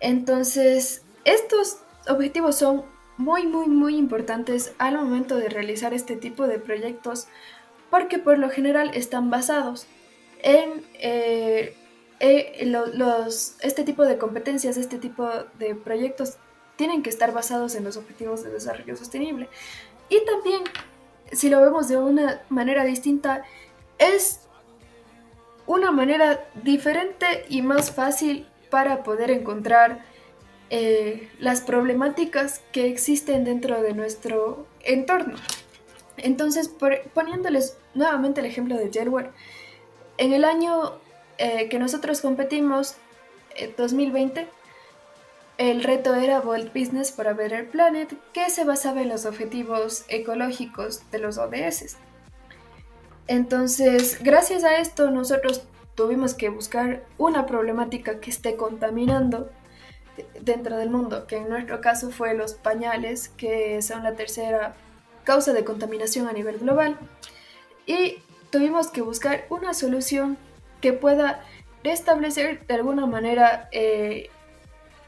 Entonces, 0.00 1.02
estos 1.24 1.78
objetivos 2.08 2.56
son 2.56 2.84
muy, 3.16 3.46
muy, 3.46 3.68
muy 3.68 3.96
importantes 3.96 4.74
al 4.78 4.96
momento 4.96 5.36
de 5.36 5.48
realizar 5.48 5.94
este 5.94 6.16
tipo 6.16 6.46
de 6.46 6.58
proyectos 6.58 7.28
porque 7.90 8.18
por 8.18 8.38
lo 8.38 8.50
general 8.50 8.90
están 8.94 9.30
basados 9.30 9.86
en 10.42 10.84
eh, 10.94 11.76
eh, 12.20 12.72
este 13.60 13.84
tipo 13.84 14.04
de 14.04 14.18
competencias, 14.18 14.76
este 14.76 14.98
tipo 14.98 15.28
de 15.58 15.74
proyectos 15.74 16.36
tienen 16.76 17.02
que 17.02 17.10
estar 17.10 17.32
basados 17.32 17.74
en 17.74 17.84
los 17.84 17.96
objetivos 17.96 18.42
de 18.42 18.50
desarrollo 18.50 18.96
sostenible. 18.96 19.48
Y 20.08 20.24
también, 20.24 20.62
si 21.32 21.48
lo 21.48 21.60
vemos 21.60 21.88
de 21.88 21.96
una 21.96 22.42
manera 22.48 22.84
distinta, 22.84 23.44
es 23.98 24.40
una 25.66 25.92
manera 25.92 26.48
diferente 26.62 27.46
y 27.48 27.62
más 27.62 27.92
fácil 27.92 28.46
para 28.74 29.04
poder 29.04 29.30
encontrar 29.30 30.04
eh, 30.68 31.28
las 31.38 31.60
problemáticas 31.60 32.60
que 32.72 32.88
existen 32.88 33.44
dentro 33.44 33.80
de 33.80 33.92
nuestro 33.92 34.66
entorno. 34.80 35.36
Entonces, 36.16 36.68
poniéndoles 37.14 37.76
nuevamente 37.94 38.40
el 38.40 38.46
ejemplo 38.46 38.76
de 38.76 38.90
Jetware, 38.90 39.30
en 40.18 40.32
el 40.32 40.44
año 40.44 40.94
eh, 41.38 41.68
que 41.68 41.78
nosotros 41.78 42.20
competimos, 42.20 42.96
2020, 43.78 44.40
eh, 44.40 44.48
el 45.56 45.84
reto 45.84 46.12
era 46.16 46.40
World 46.40 46.72
Business 46.74 47.12
for 47.12 47.28
a 47.28 47.32
Better 47.32 47.70
Planet, 47.70 48.12
que 48.32 48.50
se 48.50 48.64
basaba 48.64 49.02
en 49.02 49.08
los 49.08 49.24
objetivos 49.24 50.04
ecológicos 50.08 51.08
de 51.12 51.20
los 51.20 51.38
ODS. 51.38 51.96
Entonces, 53.28 54.18
gracias 54.20 54.64
a 54.64 54.78
esto, 54.78 55.12
nosotros 55.12 55.62
tuvimos 55.94 56.34
que 56.34 56.48
buscar 56.48 57.04
una 57.18 57.46
problemática 57.46 58.20
que 58.20 58.30
esté 58.30 58.56
contaminando 58.56 59.50
dentro 60.40 60.76
del 60.76 60.90
mundo, 60.90 61.26
que 61.26 61.38
en 61.38 61.48
nuestro 61.48 61.80
caso 61.80 62.10
fue 62.10 62.34
los 62.34 62.54
pañales, 62.54 63.28
que 63.28 63.80
son 63.82 64.02
la 64.02 64.14
tercera 64.14 64.76
causa 65.24 65.52
de 65.52 65.64
contaminación 65.64 66.28
a 66.28 66.32
nivel 66.32 66.58
global. 66.58 66.98
Y 67.86 68.18
tuvimos 68.50 68.88
que 68.88 69.02
buscar 69.02 69.46
una 69.50 69.74
solución 69.74 70.38
que 70.80 70.92
pueda 70.92 71.44
restablecer 71.82 72.66
de 72.66 72.74
alguna 72.74 73.06
manera 73.06 73.68
eh, 73.72 74.30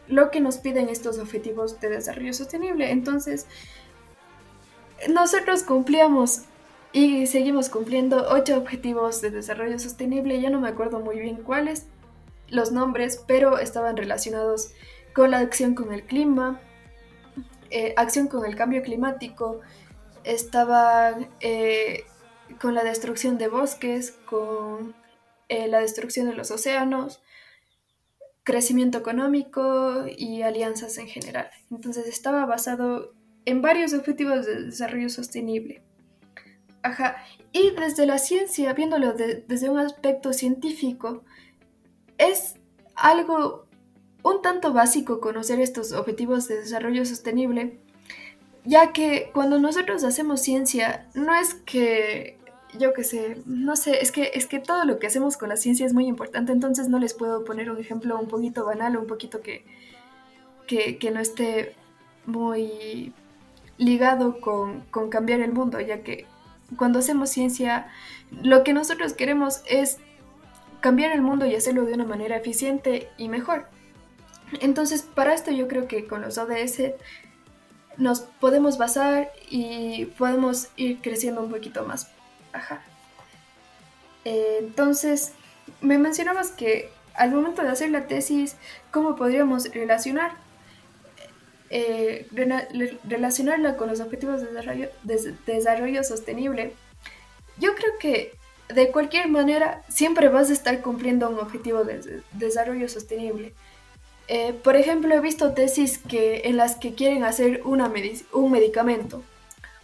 lo 0.09 0.31
que 0.31 0.41
nos 0.41 0.59
piden 0.59 0.89
estos 0.89 1.19
objetivos 1.19 1.81
de 1.81 1.91
desarrollo 1.91 2.33
sostenible. 2.33 2.91
Entonces, 2.91 3.47
nosotros 5.09 5.63
cumplíamos 5.63 6.43
y 6.97 7.27
seguimos 7.27 7.69
cumpliendo 7.69 8.27
ocho 8.31 8.57
objetivos 8.57 9.21
de 9.21 9.31
desarrollo 9.31 9.79
sostenible. 9.79 10.41
Ya 10.41 10.49
no 10.49 10.63
me 10.63 10.69
acuerdo 10.69 10.99
muy 10.99 11.19
bien 11.19 11.37
cuáles 11.43 11.89
los 12.49 12.73
nombres, 12.73 13.23
pero 13.29 13.59
estaban 13.59 13.99
relacionados 13.99 14.73
con 15.13 15.31
la 15.31 15.41
acción 15.41 15.75
con 15.75 15.93
el 15.93 16.05
clima, 16.05 16.59
eh, 17.69 17.93
acción 17.99 18.29
con 18.29 18.47
el 18.47 18.57
cambio 18.57 18.81
climático, 18.81 19.61
estaban 20.25 21.29
eh, 21.41 22.05
con 22.63 22.75
la 22.75 22.83
destrucción 22.83 23.37
de 23.37 23.49
bosques, 23.49 24.13
con 24.25 24.95
eh, 25.51 25.69
la 25.69 25.81
destrucción 25.81 26.31
de 26.31 26.35
los 26.35 26.51
océanos, 26.51 27.21
crecimiento 28.43 28.97
económico 28.97 30.07
y 30.17 30.41
alianzas 30.41 30.97
en 30.97 31.09
general. 31.09 31.51
Entonces 31.71 32.07
estaba 32.07 32.47
basado 32.47 33.13
en 33.45 33.61
varios 33.61 33.93
objetivos 33.93 34.47
de 34.47 34.63
desarrollo 34.63 35.11
sostenible. 35.11 35.83
Y 37.53 37.71
desde 37.71 38.07
la 38.07 38.19
ciencia, 38.19 38.73
viéndolo 38.75 39.13
desde 39.15 39.71
un 39.71 39.79
aspecto 39.79 40.33
científico, 40.33 41.25
es 42.19 42.57
algo 42.95 43.67
un 44.23 44.43
tanto 44.43 44.73
básico 44.73 45.21
conocer 45.21 45.61
estos 45.61 45.93
objetivos 45.93 46.49
de 46.49 46.59
desarrollo 46.59 47.05
sostenible, 47.07 47.79
ya 48.65 48.93
que 48.93 49.31
cuando 49.33 49.61
nosotros 49.61 50.03
hacemos 50.03 50.41
ciencia, 50.41 51.09
no 51.15 51.33
es 51.35 51.55
que, 51.55 52.39
yo 52.77 52.93
qué 52.93 53.05
sé, 53.05 53.43
no 53.47 53.77
sé, 53.77 54.03
es 54.03 54.11
que, 54.11 54.33
es 54.35 54.49
que 54.49 54.59
todo 54.59 54.85
lo 54.85 54.99
que 54.99 55.07
hacemos 55.07 55.37
con 55.37 55.49
la 55.49 55.57
ciencia 55.57 55.87
es 55.87 55.95
muy 55.95 56.07
importante, 56.07 56.51
entonces 56.51 56.89
no 56.89 56.99
les 56.99 57.15
puedo 57.15 57.45
poner 57.45 57.71
un 57.71 57.79
ejemplo 57.79 58.19
un 58.19 58.27
poquito 58.27 58.65
banal, 58.65 58.97
un 58.97 59.07
poquito 59.07 59.41
que, 59.43 59.65
que, 60.67 60.99
que 60.99 61.11
no 61.13 61.21
esté 61.21 61.77
muy 62.27 63.13
ligado 63.79 64.41
con, 64.41 64.81
con 64.91 65.09
cambiar 65.09 65.41
el 65.41 65.53
mundo, 65.53 65.81
ya 65.81 66.03
que 66.03 66.27
cuando 66.77 66.99
hacemos 66.99 67.31
ciencia, 67.31 67.89
lo 68.31 68.65
que 68.65 68.73
nosotros 68.73 69.13
queremos 69.13 69.63
es 69.67 69.99
cambiar 70.81 71.13
el 71.13 71.23
mundo 71.23 71.47
y 71.47 71.55
hacerlo 71.55 71.85
de 71.85 71.95
una 71.95 72.05
manera 72.05 72.37
eficiente 72.37 73.09
y 73.17 73.29
mejor. 73.29 73.69
Entonces, 74.61 75.03
para 75.03 75.35
esto 75.35 75.51
yo 75.51 75.69
creo 75.69 75.89
que 75.89 76.07
con 76.07 76.23
los 76.23 76.39
ODS 76.39 76.93
nos 77.97 78.21
podemos 78.21 78.79
basar 78.79 79.33
y 79.49 80.07
podemos 80.19 80.69
ir 80.77 81.01
creciendo 81.01 81.43
un 81.43 81.51
poquito 81.51 81.85
más. 81.85 82.09
Ajá. 82.53 82.83
entonces, 84.25 85.33
me 85.81 85.99
mencionabas 85.99 86.51
que 86.51 86.91
al 87.15 87.33
momento 87.33 87.63
de 87.63 87.69
hacer 87.69 87.91
la 87.91 88.07
tesis, 88.07 88.57
¿cómo 88.91 89.15
podríamos 89.15 89.71
relacionar? 89.73 90.46
Eh, 91.71 92.29
relacionarla 93.05 93.77
con 93.77 93.89
los 93.89 94.01
objetivos 94.01 94.41
de 94.41 94.49
desarrollo, 94.49 94.89
de 95.03 95.35
desarrollo 95.47 96.05
sostenible. 96.05 96.73
Yo 97.59 97.75
creo 97.75 97.93
que 97.99 98.33
de 98.69 98.91
cualquier 98.91 99.29
manera 99.29 99.83
siempre 99.89 100.29
vas 100.29 100.51
a 100.51 100.53
estar 100.53 100.81
cumpliendo 100.81 101.29
un 101.29 101.39
objetivo 101.39 101.85
de 101.85 102.23
desarrollo 102.33 102.89
sostenible. 102.89 103.53
Eh, 104.29 104.53
por 104.53 104.77
ejemplo, 104.77 105.15
he 105.15 105.21
visto 105.21 105.55
tesis 105.55 105.99
que, 105.99 106.43
en 106.45 106.57
las 106.57 106.77
que 106.77 106.95
quieren 106.95 107.25
hacer 107.25 107.63
una 107.65 107.93
un 108.33 108.51
medicamento. 108.51 109.23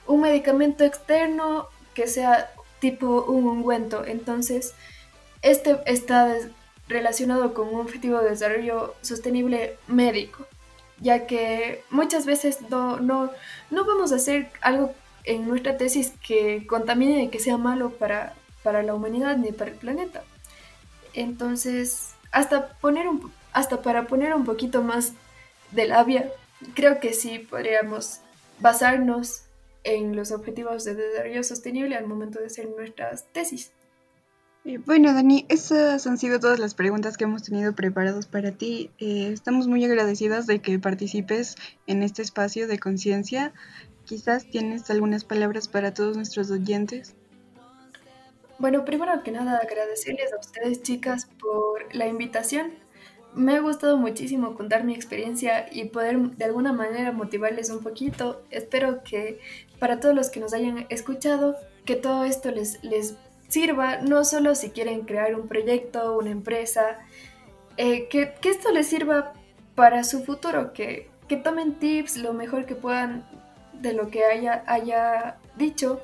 Un 0.07 0.21
medicamento 0.21 0.85
externo 0.85 1.68
que 1.95 2.07
sea 2.09 2.51
tipo 2.81 3.25
un 3.25 3.47
ungüento. 3.47 4.05
Entonces, 4.05 4.75
este 5.42 5.79
está 5.87 6.37
relacionado 6.88 7.55
con 7.55 7.68
un 7.68 7.81
objetivo 7.81 8.18
de 8.18 8.31
desarrollo 8.31 8.95
sostenible 9.03 9.77
médico, 9.87 10.47
ya 11.03 11.27
que 11.27 11.85
muchas 11.91 12.27
veces 12.27 12.61
no, 12.71 12.99
no, 12.99 13.31
no 13.71 13.85
vamos 13.85 14.12
a 14.12 14.17
hacer 14.17 14.51
algo 14.61 14.95
en 15.25 15.49
nuestra 15.49 15.77
tesis 15.77 16.12
que 16.25 16.67
contamine 16.67 17.25
y 17.25 17.29
que 17.29 17.41
sea 17.41 17.57
malo 17.57 17.91
para, 17.91 18.35
para 18.62 18.83
la 18.83 18.95
humanidad 18.95 19.37
ni 19.37 19.53
para 19.53 19.73
el 19.73 19.77
planeta. 19.77 20.23
Entonces, 21.12 22.15
hasta 22.31 22.69
poner 22.75 23.09
un, 23.09 23.33
hasta 23.53 23.83
para 23.83 24.07
poner 24.07 24.35
un 24.35 24.45
poquito 24.45 24.83
más 24.83 25.12
de 25.73 25.87
labia, 25.87 26.31
creo 26.75 27.01
que 27.01 27.12
sí 27.12 27.38
podríamos 27.38 28.21
basarnos 28.61 29.43
en 29.85 30.15
los 30.15 30.31
objetivos 30.31 30.85
de 30.85 30.95
desarrollo 30.95 31.43
sostenible 31.43 31.97
al 31.97 32.07
momento 32.07 32.38
de 32.38 32.47
hacer 32.47 32.69
nuestras 32.69 33.25
tesis. 33.33 33.73
Bueno, 34.64 35.12
Dani, 35.12 35.44
esas 35.48 36.07
han 36.07 36.18
sido 36.18 36.38
todas 36.38 36.61
las 36.61 36.75
preguntas 36.75 37.16
que 37.16 37.25
hemos 37.25 37.42
tenido 37.42 37.75
preparadas 37.75 38.27
para 38.27 38.53
ti. 38.53 38.90
Eh, 38.98 39.31
estamos 39.33 39.66
muy 39.66 39.85
agradecidas 39.85 40.46
de 40.46 40.61
que 40.61 40.79
participes 40.79 41.57
en 41.88 42.03
este 42.03 42.22
espacio 42.22 42.68
de 42.68 42.79
conciencia. 42.79 43.53
Quizás 44.05 44.48
tienes 44.48 44.88
algunas 44.90 45.25
palabras 45.25 45.66
para 45.66 45.92
todos 45.92 46.16
nuestros 46.16 46.51
oyentes. 46.51 47.16
Bueno, 48.59 48.85
primero 48.85 49.22
que 49.25 49.33
nada 49.33 49.59
agradecerles 49.59 50.33
a 50.33 50.38
ustedes 50.38 50.83
chicas 50.83 51.29
por 51.40 51.92
la 51.92 52.07
invitación 52.07 52.72
me 53.35 53.57
ha 53.57 53.61
gustado 53.61 53.96
muchísimo 53.96 54.55
contar 54.55 54.85
mi 54.85 54.94
experiencia 54.94 55.66
y 55.70 55.87
poder 55.87 56.18
de 56.18 56.44
alguna 56.44 56.72
manera 56.72 57.12
motivarles 57.12 57.70
un 57.70 57.83
poquito. 57.83 58.42
Espero 58.51 59.03
que 59.03 59.40
para 59.79 60.01
todos 60.01 60.14
los 60.14 60.31
que 60.31 60.40
nos 60.40 60.53
hayan 60.53 60.87
escuchado, 60.90 61.57
que 61.85 61.96
todo 61.96 62.25
esto 62.25 62.51
les, 62.51 62.83
les 62.85 63.16
sirva, 63.53 63.99
no 63.99 64.25
solo 64.25 64.55
si 64.55 64.71
quieren 64.71 65.03
crear 65.03 65.35
un 65.35 65.47
proyecto, 65.47 66.17
una 66.17 66.31
empresa, 66.31 67.01
eh, 67.77 68.09
que, 68.09 68.33
esto 68.45 68.73
les 68.73 68.87
sirva 68.87 69.35
para 69.75 70.05
su 70.05 70.25
futuro, 70.25 70.73
que, 70.73 71.11
que, 71.29 71.37
tomen 71.37 71.75
tips 71.75 72.17
lo 72.17 72.33
mejor 72.33 72.65
que 72.65 72.75
puedan 72.75 73.29
de 73.75 73.93
lo 73.93 74.09
que 74.09 74.25
haya, 74.25 74.65
haya 74.67 75.37
dicho 75.57 76.01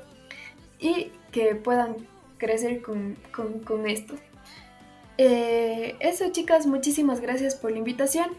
y 0.79 1.11
que 1.31 1.55
puedan 1.55 1.95
crecer 2.37 2.83
con, 2.83 3.17
con, 3.35 3.59
con 3.61 3.87
esto. 3.89 4.13
Eh, 5.17 5.95
eso 5.99 6.31
chicas, 6.31 6.67
muchísimas 6.67 7.19
gracias 7.19 7.55
por 7.55 7.71
la 7.71 7.79
invitación 7.79 8.29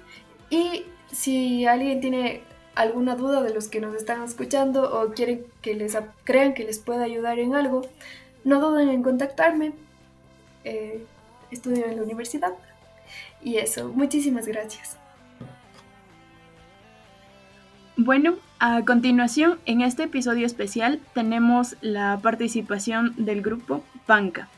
y 0.51 0.85
si 1.11 1.67
alguien 1.67 2.01
tiene 2.01 2.43
alguna 2.77 3.17
duda 3.17 3.43
de 3.43 3.53
los 3.53 3.67
que 3.67 3.81
nos 3.81 3.97
están 3.97 4.23
escuchando 4.23 5.01
o 5.01 5.13
quieren 5.13 5.45
que 5.63 5.75
les 5.75 5.99
crean 6.23 6.55
que 6.55 6.63
les 6.63 6.79
pueda 6.79 7.03
ayudar 7.03 7.41
en 7.41 7.57
algo, 7.57 7.83
no 8.45 8.61
duden 8.61 8.89
en 8.89 9.03
contactarme. 9.03 9.73
Eh, 10.65 11.05
estudio 11.51 11.87
en 11.87 11.97
la 11.97 12.03
universidad 12.03 12.53
y 13.43 13.57
eso, 13.57 13.89
muchísimas 13.89 14.47
gracias. 14.47 14.97
Bueno, 17.97 18.37
a 18.59 18.83
continuación, 18.85 19.59
en 19.67 19.83
este 19.83 20.05
episodio 20.05 20.47
especial 20.47 21.01
tenemos 21.13 21.77
la 21.81 22.19
participación 22.23 23.15
del 23.17 23.43
grupo 23.43 23.85
Panca. 24.07 24.49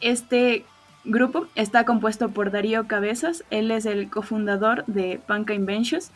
Este 0.00 0.64
grupo 1.04 1.46
está 1.54 1.84
compuesto 1.84 2.30
por 2.30 2.50
Darío 2.50 2.86
Cabezas, 2.86 3.44
él 3.50 3.70
es 3.70 3.84
el 3.84 4.08
cofundador 4.10 4.84
de 4.86 5.20
Panca 5.26 5.54
Inventions 5.54 6.12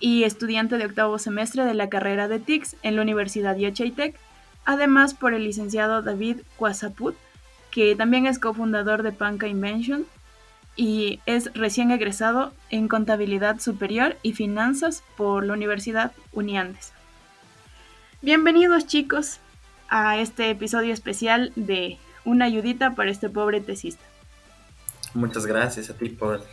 y 0.00 0.24
estudiante 0.24 0.76
de 0.76 0.86
octavo 0.86 1.18
semestre 1.18 1.64
de 1.64 1.74
la 1.74 1.88
carrera 1.88 2.28
de 2.28 2.38
TICS 2.38 2.76
en 2.82 2.96
la 2.96 3.02
Universidad 3.02 3.56
Tech, 3.56 4.14
además 4.68 5.14
por 5.14 5.32
el 5.32 5.44
licenciado 5.44 6.02
David 6.02 6.42
Quasaput, 6.58 7.16
que 7.70 7.96
también 7.96 8.26
es 8.26 8.38
cofundador 8.38 9.02
de 9.02 9.12
Panca 9.12 9.48
Invention 9.48 10.04
y 10.76 11.20
es 11.24 11.50
recién 11.54 11.90
egresado 11.90 12.52
en 12.68 12.86
Contabilidad 12.86 13.60
Superior 13.60 14.18
y 14.22 14.34
Finanzas 14.34 15.02
por 15.16 15.46
la 15.46 15.54
Universidad 15.54 16.12
Uniandes. 16.32 16.92
Bienvenidos 18.20 18.86
chicos 18.86 19.38
a 19.88 20.18
este 20.18 20.50
episodio 20.50 20.92
especial 20.92 21.50
de 21.56 21.96
Una 22.26 22.44
ayudita 22.44 22.94
para 22.94 23.10
este 23.10 23.30
pobre 23.30 23.62
tesista. 23.62 24.04
Muchas 25.14 25.46
gracias 25.46 25.88
a 25.88 25.94
ti 25.94 26.10
por 26.10 26.44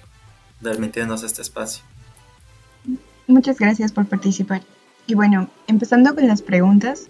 permitirnos 0.64 1.22
este 1.24 1.42
espacio. 1.42 1.84
Muchas 3.28 3.60
gracias 3.60 3.92
por 3.92 4.06
participar. 4.06 4.62
Y 5.06 5.16
bueno, 5.16 5.50
empezando 5.68 6.16
con 6.16 6.26
las 6.30 6.42
preguntas, 6.42 7.10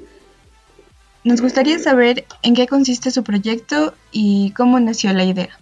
nos 1.26 1.42
gustaría 1.42 1.80
saber 1.80 2.24
en 2.44 2.54
qué 2.54 2.68
consiste 2.68 3.10
su 3.10 3.24
proyecto 3.24 3.96
y 4.12 4.52
cómo 4.52 4.80
nació 4.80 5.12
la 5.12 5.26
idea. 5.26 5.60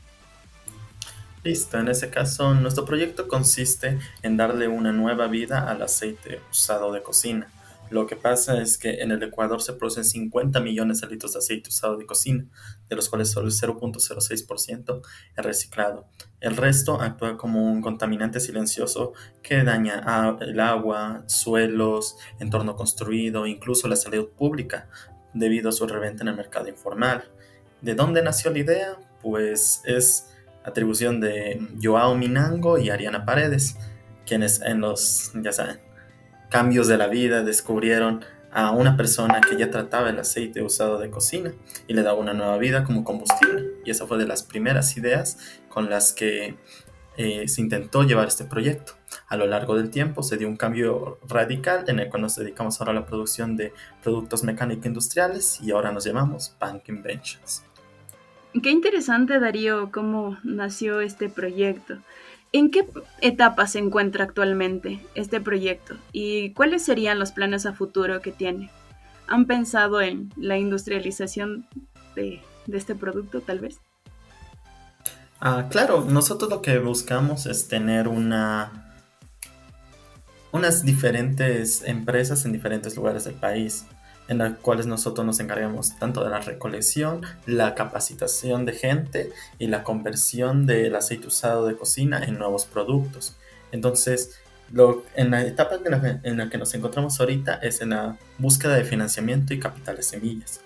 Listo, 1.43 1.79
en 1.79 1.87
ese 1.87 2.09
caso, 2.09 2.53
nuestro 2.53 2.85
proyecto 2.85 3.27
consiste 3.27 3.97
en 4.21 4.37
darle 4.37 4.67
una 4.67 4.91
nueva 4.91 5.27
vida 5.27 5.69
al 5.69 5.81
aceite 5.81 6.41
usado 6.51 6.91
de 6.91 7.01
cocina 7.01 7.47
lo 7.93 8.07
que 8.07 8.15
pasa 8.15 8.59
es 8.59 8.79
que 8.79 9.03
en 9.03 9.11
el 9.11 9.21
Ecuador 9.21 9.61
se 9.61 9.73
producen 9.73 10.03
50 10.03 10.59
millones 10.61 11.01
de 11.01 11.07
litros 11.07 11.33
de 11.33 11.39
aceite 11.39 11.69
usado 11.69 11.95
de 11.95 12.07
cocina, 12.07 12.47
de 12.89 12.95
los 12.95 13.07
cuales 13.07 13.29
solo 13.29 13.45
el 13.45 13.53
0.06% 13.53 15.01
es 15.37 15.45
reciclado. 15.45 16.07
El 16.39 16.57
resto 16.57 16.99
actúa 16.99 17.37
como 17.37 17.71
un 17.71 17.83
contaminante 17.83 18.39
silencioso 18.39 19.13
que 19.43 19.63
daña 19.63 20.01
el 20.41 20.59
agua, 20.59 21.23
suelos, 21.27 22.17
entorno 22.39 22.75
construido, 22.75 23.45
incluso 23.45 23.87
la 23.87 23.95
salud 23.95 24.29
pública, 24.29 24.89
debido 25.33 25.69
a 25.69 25.71
su 25.71 25.87
reventa 25.87 26.23
en 26.23 26.29
el 26.29 26.35
mercado 26.35 26.67
informal. 26.67 27.23
¿De 27.81 27.95
dónde 27.95 28.21
nació 28.21 28.51
la 28.51 28.59
idea? 28.59 28.97
Pues 29.21 29.81
es 29.85 30.29
atribución 30.63 31.19
de 31.19 31.59
Joao 31.81 32.15
Minango 32.15 32.77
y 32.77 32.89
Ariana 32.89 33.25
Paredes, 33.25 33.75
quienes 34.25 34.61
en 34.61 34.81
los, 34.81 35.31
ya 35.35 35.51
saben, 35.51 35.79
cambios 36.49 36.87
de 36.87 36.97
la 36.97 37.07
vida 37.07 37.43
descubrieron 37.43 38.23
a 38.51 38.71
una 38.71 38.95
persona 38.95 39.41
que 39.41 39.57
ya 39.57 39.71
trataba 39.71 40.09
el 40.09 40.19
aceite 40.19 40.61
usado 40.61 40.99
de 40.99 41.09
cocina 41.09 41.51
y 41.87 41.93
le 41.93 42.03
daba 42.03 42.19
una 42.19 42.33
nueva 42.33 42.57
vida 42.57 42.83
como 42.83 43.03
combustible. 43.03 43.71
Y 43.83 43.89
esa 43.89 44.05
fue 44.05 44.19
de 44.19 44.27
las 44.27 44.43
primeras 44.43 44.95
ideas 44.95 45.39
con 45.69 45.89
las 45.89 46.13
que 46.13 46.55
eh, 47.17 47.47
se 47.47 47.61
intentó 47.61 48.03
llevar 48.03 48.27
este 48.27 48.45
proyecto. 48.45 48.93
A 49.27 49.37
lo 49.37 49.45
largo 49.45 49.75
del 49.75 49.89
tiempo 49.89 50.23
se 50.23 50.37
dio 50.37 50.47
un 50.47 50.57
cambio 50.57 51.19
radical 51.27 51.85
en 51.87 51.99
el 51.99 52.09
cual 52.09 52.23
nos 52.23 52.35
dedicamos 52.35 52.79
ahora 52.79 52.91
a 52.91 52.95
la 52.95 53.05
producción 53.05 53.55
de 53.55 53.73
productos 54.01 54.43
mecánicos 54.43 54.85
industriales 54.85 55.59
y 55.61 55.71
ahora 55.71 55.91
nos 55.91 56.03
llamamos 56.03 56.55
Bank 56.59 56.83
Inventions. 56.87 57.63
Qué 58.61 58.69
interesante, 58.69 59.39
Darío, 59.39 59.91
cómo 59.91 60.37
nació 60.43 61.01
este 61.01 61.27
proyecto. 61.29 61.97
¿En 62.51 62.69
qué 62.69 62.85
etapa 63.19 63.65
se 63.65 63.79
encuentra 63.79 64.25
actualmente 64.25 64.99
este 65.15 65.41
proyecto 65.41 65.95
y 66.11 66.51
cuáles 66.51 66.83
serían 66.83 67.17
los 67.17 67.31
planes 67.31 67.65
a 67.65 67.73
futuro 67.73 68.21
que 68.21 68.31
tiene? 68.31 68.69
¿Han 69.25 69.47
pensado 69.47 70.01
en 70.01 70.31
la 70.37 70.59
industrialización 70.59 71.65
de, 72.15 72.41
este 72.71 72.93
producto 72.93 73.41
tal 73.41 73.57
vez? 73.57 73.79
Ah, 75.45 75.67
claro, 75.69 76.05
nosotros 76.05 76.49
lo 76.49 76.61
que 76.61 76.79
buscamos 76.79 77.47
es 77.47 77.67
tener 77.67 78.07
una 78.07 78.95
unas 80.53 80.85
diferentes 80.85 81.83
empresas 81.83 82.45
en 82.45 82.53
diferentes 82.53 82.95
lugares 82.95 83.25
del 83.25 83.33
país 83.33 83.83
en 84.29 84.37
las 84.37 84.57
cuales 84.59 84.85
nosotros 84.85 85.27
nos 85.27 85.41
encargamos 85.41 85.99
tanto 85.99 86.23
de 86.23 86.29
la 86.29 86.39
recolección, 86.39 87.23
la 87.45 87.75
capacitación 87.75 88.63
de 88.63 88.71
gente 88.71 89.33
y 89.59 89.67
la 89.67 89.83
conversión 89.83 90.65
del 90.65 90.95
aceite 90.95 91.27
usado 91.27 91.67
de 91.67 91.75
cocina 91.75 92.23
en 92.23 92.39
nuevos 92.39 92.63
productos. 92.63 93.35
Entonces, 93.73 94.39
lo, 94.71 95.03
en 95.13 95.31
la 95.31 95.41
etapa 95.41 95.75
en 95.75 95.91
la, 95.91 96.21
en 96.23 96.37
la 96.37 96.49
que 96.49 96.57
nos 96.57 96.73
encontramos 96.73 97.19
ahorita 97.19 97.55
es 97.55 97.81
en 97.81 97.89
la 97.89 98.15
búsqueda 98.37 98.75
de 98.75 98.85
financiamiento 98.85 99.53
y 99.53 99.59
capital 99.59 99.97
de 99.97 100.03
semillas. 100.03 100.61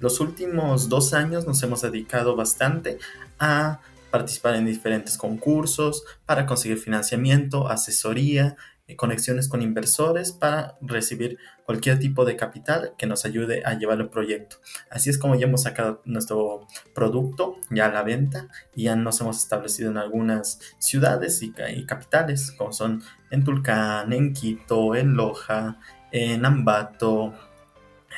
Los 0.00 0.20
últimos 0.20 0.88
dos 0.88 1.12
años 1.12 1.46
nos 1.46 1.62
hemos 1.62 1.82
dedicado 1.82 2.34
bastante 2.34 2.98
a 3.38 3.80
participar 4.10 4.54
en 4.54 4.66
diferentes 4.66 5.16
concursos 5.16 6.04
para 6.24 6.46
conseguir 6.46 6.78
financiamiento, 6.78 7.68
asesoría 7.68 8.56
eh, 8.88 8.94
conexiones 8.94 9.48
con 9.48 9.62
inversores 9.62 10.30
para 10.30 10.78
recibir 10.80 11.38
cualquier 11.64 11.98
tipo 11.98 12.24
de 12.24 12.36
capital 12.36 12.92
que 12.96 13.06
nos 13.06 13.24
ayude 13.24 13.62
a 13.64 13.74
llevar 13.74 13.98
el 13.98 14.08
proyecto. 14.08 14.58
Así 14.90 15.10
es 15.10 15.18
como 15.18 15.34
ya 15.34 15.46
hemos 15.46 15.64
sacado 15.64 16.02
nuestro 16.04 16.68
producto 16.94 17.56
ya 17.68 17.86
a 17.86 17.92
la 17.92 18.04
venta 18.04 18.46
y 18.76 18.84
ya 18.84 18.94
nos 18.94 19.20
hemos 19.20 19.38
establecido 19.38 19.90
en 19.90 19.96
algunas 19.96 20.60
ciudades 20.78 21.42
y, 21.42 21.52
capitales, 21.84 22.52
como 22.52 22.72
son 22.72 23.02
en 23.32 23.42
Tulcán, 23.42 24.12
en 24.12 24.32
Quito, 24.32 24.94
en 24.94 25.14
Loja, 25.14 25.80
en 26.12 26.44
Ambato. 26.46 27.34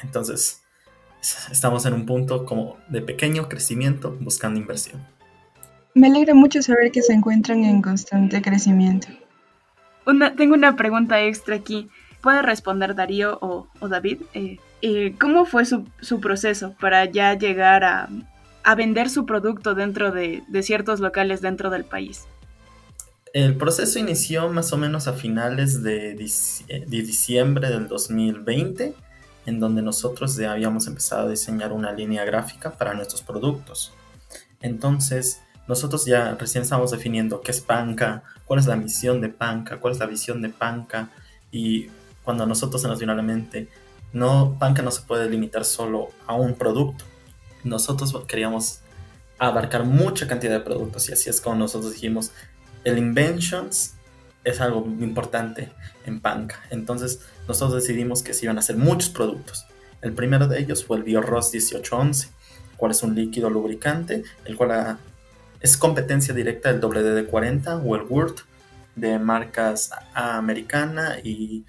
Entonces, 0.02 0.64
estamos 1.50 1.86
en 1.86 1.94
un 1.94 2.04
punto 2.04 2.44
como 2.44 2.76
de 2.88 3.00
pequeño 3.00 3.48
crecimiento 3.48 4.14
buscando 4.20 4.60
inversión. 4.60 5.17
Me 5.98 6.06
alegra 6.06 6.34
mucho 6.34 6.62
saber 6.62 6.90
que 6.92 7.02
se 7.02 7.12
encuentran 7.12 7.64
en 7.64 7.82
constante 7.82 8.40
crecimiento 8.40 9.08
tengo 10.36 10.54
una 10.54 10.76
pregunta 10.76 11.22
extra 11.22 11.56
aquí. 11.56 11.88
¿Puede 12.20 12.42
responder 12.42 12.94
Darío 12.94 13.38
o, 13.40 13.68
David? 13.88 14.22
Eh, 14.34 14.58
eh, 14.82 15.14
¿Cómo 15.20 15.44
fue 15.44 15.64
su, 15.64 15.84
proceso 16.20 16.74
para 16.80 17.04
ya 17.04 17.34
llegar 17.34 17.84
a, 17.84 18.08
vender 18.76 19.08
su 19.08 19.24
producto 19.24 19.74
dentro 19.74 20.10
de, 20.12 20.42
ciertos 20.62 21.00
locales 21.00 21.40
dentro 21.40 21.70
del 21.70 21.84
país? 21.84 22.26
El 23.32 23.56
proceso 23.56 23.98
inició 23.98 24.48
más 24.48 24.72
o 24.72 24.78
menos 24.78 25.06
a 25.06 25.12
finales 25.12 25.82
de, 25.82 26.14
de, 26.14 26.86
diciembre 26.86 27.68
del 27.68 27.86
2020, 27.86 28.94
en 29.46 29.60
donde 29.60 29.82
nosotros 29.82 30.36
ya 30.36 30.52
habíamos 30.52 30.86
empezado 30.86 31.26
a 31.26 31.30
diseñar 31.30 31.72
una 31.72 31.92
línea 31.92 32.24
gráfica 32.24 32.72
para 32.72 32.94
nuestros 32.94 33.22
productos. 33.22 33.92
Entonces, 34.60 35.40
nosotros 35.68 36.06
ya 36.06 36.34
recién 36.34 36.62
estamos 36.62 36.90
definiendo 36.90 37.42
qué 37.42 37.52
es 37.52 37.60
Panca, 37.60 38.24
cuál 38.46 38.58
es 38.58 38.66
la 38.66 38.76
misión 38.76 39.20
de 39.20 39.28
Panca, 39.28 39.78
cuál 39.78 39.92
es 39.92 40.00
la 40.00 40.06
visión 40.06 40.40
de 40.40 40.48
Panca 40.48 41.10
y 41.52 41.88
cuando 42.24 42.46
nosotros 42.46 42.82
se 42.82 42.88
nos 42.88 42.98
vino 42.98 43.12
a 43.12 43.16
la 43.16 43.22
mente, 43.22 43.68
no, 44.12 44.56
Panca 44.58 44.82
no 44.82 44.90
se 44.90 45.02
puede 45.02 45.28
limitar 45.28 45.64
solo 45.64 46.08
a 46.26 46.34
un 46.34 46.54
producto. 46.54 47.04
Nosotros 47.64 48.16
queríamos 48.26 48.80
abarcar 49.38 49.84
mucha 49.84 50.26
cantidad 50.26 50.54
de 50.54 50.60
productos 50.60 51.08
y 51.10 51.12
así 51.12 51.28
es 51.28 51.40
como 51.40 51.56
nosotros 51.56 51.92
dijimos, 51.92 52.32
el 52.84 52.96
Inventions 52.96 53.94
es 54.44 54.60
algo 54.60 54.86
importante 55.00 55.70
en 56.06 56.20
Panca. 56.20 56.62
Entonces 56.70 57.20
nosotros 57.46 57.82
decidimos 57.82 58.22
que 58.22 58.32
se 58.32 58.46
iban 58.46 58.56
a 58.56 58.60
hacer 58.60 58.76
muchos 58.76 59.10
productos. 59.10 59.66
El 60.00 60.14
primero 60.14 60.46
de 60.48 60.60
ellos 60.60 60.84
fue 60.84 60.96
el 60.96 61.02
BioROS 61.02 61.52
1811, 61.52 62.28
cual 62.76 62.92
es 62.92 63.02
un 63.02 63.14
líquido 63.14 63.50
lubricante, 63.50 64.22
el 64.44 64.56
cual 64.56 64.98
es 65.60 65.76
competencia 65.76 66.34
directa 66.34 66.72
del 66.72 66.80
WD-40 66.80 67.82
o 67.84 67.96
el 67.96 68.02
Word 68.02 68.36
de 68.94 69.18
marcas 69.18 69.90
americana 70.14 71.18
y 71.22 71.64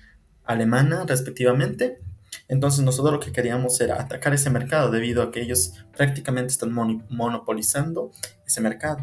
alemana 0.45 1.05
respectivamente. 1.07 1.99
Entonces 2.47 2.83
nosotros 2.83 3.13
lo 3.13 3.19
que 3.19 3.31
queríamos 3.31 3.79
era 3.81 4.01
atacar 4.01 4.33
ese 4.33 4.49
mercado 4.49 4.91
debido 4.91 5.21
a 5.23 5.31
que 5.31 5.41
ellos 5.41 5.73
prácticamente 5.95 6.51
están 6.51 6.71
monopolizando 6.71 8.11
ese 8.45 8.61
mercado. 8.61 8.99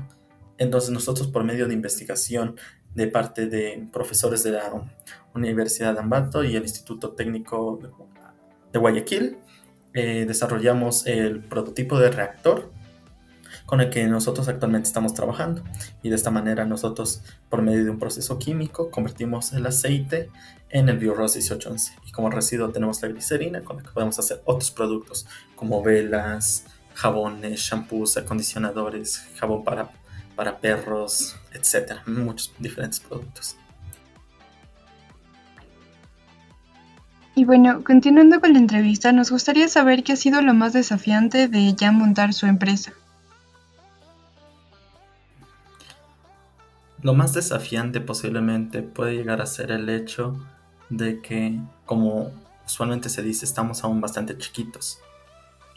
Entonces 0.58 0.90
nosotros 0.90 1.28
por 1.28 1.44
medio 1.44 1.68
de 1.68 1.74
investigación 1.74 2.56
de 2.94 3.06
parte 3.08 3.46
de 3.46 3.88
profesores 3.92 4.42
de 4.42 4.52
la 4.52 4.72
Universidad 5.34 5.92
de 5.94 6.00
Ambato 6.00 6.42
y 6.42 6.56
el 6.56 6.62
Instituto 6.62 7.10
Técnico 7.10 7.78
de 8.72 8.78
Guayaquil, 8.78 9.38
eh, 9.92 10.24
desarrollamos 10.26 11.06
el 11.06 11.44
prototipo 11.44 11.98
de 11.98 12.10
reactor 12.10 12.72
con 13.66 13.80
el 13.80 13.90
que 13.90 14.06
nosotros 14.06 14.48
actualmente 14.48 14.86
estamos 14.86 15.12
trabajando. 15.12 15.62
Y 16.02 16.08
de 16.08 16.16
esta 16.16 16.30
manera 16.30 16.64
nosotros, 16.64 17.22
por 17.50 17.62
medio 17.62 17.84
de 17.84 17.90
un 17.90 17.98
proceso 17.98 18.38
químico, 18.38 18.90
convertimos 18.90 19.52
el 19.52 19.66
aceite 19.66 20.30
en 20.70 20.88
el 20.88 20.98
BioROS 20.98 21.34
1811. 21.34 21.92
Y 22.06 22.12
como 22.12 22.30
residuo 22.30 22.70
tenemos 22.70 23.02
la 23.02 23.08
glicerina, 23.08 23.62
con 23.62 23.78
la 23.78 23.82
que 23.82 23.90
podemos 23.90 24.18
hacer 24.18 24.40
otros 24.44 24.70
productos 24.70 25.26
como 25.56 25.82
velas, 25.82 26.64
jabones, 26.94 27.60
shampoos, 27.60 28.16
acondicionadores, 28.16 29.28
jabón 29.36 29.64
para, 29.64 29.90
para 30.34 30.58
perros, 30.58 31.36
etcétera, 31.52 32.02
muchos 32.06 32.54
diferentes 32.58 33.00
productos. 33.00 33.56
Y 37.34 37.44
bueno, 37.44 37.84
continuando 37.84 38.40
con 38.40 38.54
la 38.54 38.58
entrevista, 38.58 39.12
nos 39.12 39.30
gustaría 39.30 39.68
saber 39.68 40.04
qué 40.04 40.14
ha 40.14 40.16
sido 40.16 40.40
lo 40.40 40.54
más 40.54 40.72
desafiante 40.72 41.48
de 41.48 41.74
ya 41.74 41.92
montar 41.92 42.32
su 42.32 42.46
empresa. 42.46 42.94
Lo 47.06 47.14
más 47.14 47.34
desafiante 47.34 48.00
posiblemente 48.00 48.82
puede 48.82 49.14
llegar 49.14 49.40
a 49.40 49.46
ser 49.46 49.70
el 49.70 49.88
hecho 49.88 50.44
de 50.88 51.20
que, 51.20 51.56
como 51.84 52.32
usualmente 52.66 53.10
se 53.10 53.22
dice, 53.22 53.44
estamos 53.44 53.84
aún 53.84 54.00
bastante 54.00 54.36
chiquitos. 54.36 54.98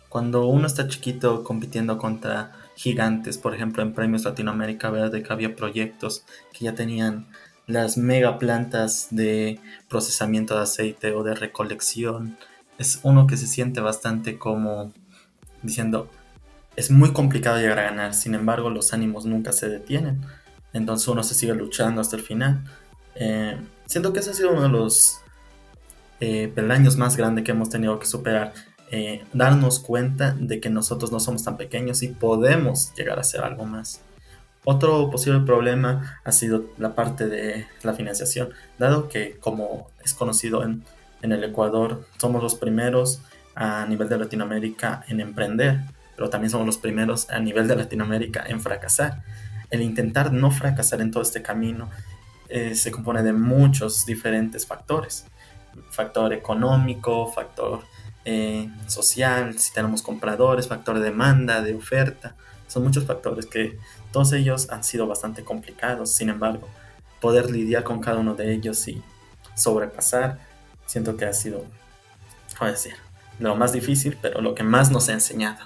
Cuando 0.10 0.48
uno 0.48 0.66
está 0.66 0.88
chiquito 0.88 1.44
compitiendo 1.44 2.00
contra 2.00 2.54
gigantes, 2.76 3.38
por 3.38 3.54
ejemplo 3.54 3.84
en 3.84 3.94
Premios 3.94 4.24
Latinoamérica, 4.24 4.90
de 4.90 5.22
que 5.22 5.32
había 5.32 5.56
proyectos 5.56 6.24
que 6.52 6.66
ya 6.66 6.74
tenían 6.74 7.28
las 7.68 7.96
mega 7.96 8.40
plantas 8.40 9.10
de 9.12 9.60
procesamiento 9.88 10.56
de 10.56 10.64
aceite 10.64 11.12
o 11.12 11.22
de 11.22 11.36
recolección, 11.36 12.40
es 12.80 13.02
uno 13.04 13.28
que 13.28 13.38
se 13.38 13.46
siente 13.46 13.82
bastante 13.82 14.40
como 14.40 14.92
diciendo, 15.62 16.10
es 16.76 16.90
muy 16.90 17.14
complicado 17.14 17.60
llegar 17.60 17.78
a 17.78 17.84
ganar, 17.84 18.16
sin 18.16 18.34
embargo 18.34 18.72
los 18.72 18.94
ánimos 18.94 19.28
nunca 19.28 19.52
se 19.52 19.70
detienen 19.70 20.26
entonces 20.74 21.08
uno 21.08 21.24
se 21.24 21.34
sigue 21.34 21.54
luchando 21.54 22.02
hasta 22.02 22.16
el 22.16 22.24
final. 22.24 22.64
Eh, 23.16 23.58
siento 23.86 24.14
que 24.14 24.20
ese 24.20 24.32
ha 24.32 24.34
sido 24.34 24.52
uno 24.52 24.64
de 24.64 24.70
los 24.70 25.20
eh, 26.20 26.52
peldaños 26.54 26.98
más 26.98 27.18
grandes 27.18 27.44
que 27.44 27.52
hemos 27.52 27.70
tenido 27.70 28.00
que 28.00 28.06
superar. 28.06 28.54
Eh, 28.92 29.24
darnos 29.34 29.80
cuenta 29.80 30.36
de 30.40 30.60
que 30.60 30.70
nosotros 30.70 31.12
no 31.12 31.20
somos 31.20 31.44
tan 31.44 31.58
pequeños 31.58 32.02
y 32.02 32.08
podemos 32.08 32.94
llegar 32.96 33.18
a 33.18 33.22
hacer 33.22 33.42
algo 33.42 33.66
más. 33.66 34.02
Otro 34.66 35.10
posible 35.10 35.40
problema 35.42 36.20
ha 36.24 36.32
sido 36.32 36.66
la 36.78 36.96
parte 36.96 37.28
de 37.28 37.66
la 37.84 37.94
financiación, 37.94 38.50
dado 38.78 39.08
que 39.08 39.38
como 39.40 39.90
es 40.04 40.14
conocido 40.14 40.64
en, 40.64 40.84
en 41.22 41.32
el 41.32 41.44
Ecuador, 41.44 42.06
somos 42.18 42.44
los 42.44 42.56
primeros 42.56 43.22
a 43.56 43.86
nivel 43.86 44.10
de 44.10 44.18
Latinoamérica 44.18 45.04
en 45.08 45.22
emprender, 45.22 45.80
pero 46.16 46.30
también 46.30 46.50
somos 46.50 46.68
los 46.68 46.78
primeros 46.78 47.30
a 47.30 47.40
nivel 47.40 47.68
de 47.68 47.78
Latinoamérica 47.78 48.44
en 48.48 48.60
fracasar 48.60 49.24
el 49.70 49.82
intentar 49.82 50.32
no 50.32 50.52
fracasar 50.52 51.02
en 51.02 51.12
todo 51.12 51.24
este 51.24 51.42
camino 51.42 51.90
eh, 52.50 52.74
se 52.76 52.92
compone 52.92 53.22
de 53.22 53.34
muchos 53.34 54.06
diferentes 54.06 54.66
factores. 54.66 55.26
Factor 55.92 56.34
económico, 56.34 57.32
factor 57.32 57.84
eh, 58.26 58.70
social, 58.88 59.58
si 59.60 59.72
tenemos 59.72 60.02
compradores, 60.02 60.68
factor 60.68 60.98
de 60.98 61.06
demanda, 61.06 61.62
de 61.62 61.76
oferta. 61.76 62.36
Son 62.68 62.84
muchos 62.84 63.06
factores 63.06 63.46
que 63.46 63.78
todos 64.12 64.34
ellos 64.34 64.70
han 64.72 64.84
sido 64.84 65.08
bastante 65.08 65.44
complicados. 65.44 66.12
Sin 66.12 66.30
embargo, 66.30 66.68
poder 67.22 67.52
lidiar 67.52 67.84
con 67.84 68.02
cada 68.02 68.18
uno 68.18 68.34
de 68.34 68.54
ellos 68.54 68.88
y 68.88 69.02
sobrepasar, 69.56 70.40
siento 70.86 71.18
que 71.18 71.26
ha 71.26 71.34
sido, 71.34 71.66
voy 72.60 72.72
decir, 72.72 72.94
lo 73.40 73.56
más 73.56 73.74
difícil, 73.74 74.18
pero 74.22 74.42
lo 74.42 74.56
que 74.56 74.64
más 74.64 74.92
nos 74.92 75.10
ha 75.10 75.14
enseñado. 75.14 75.66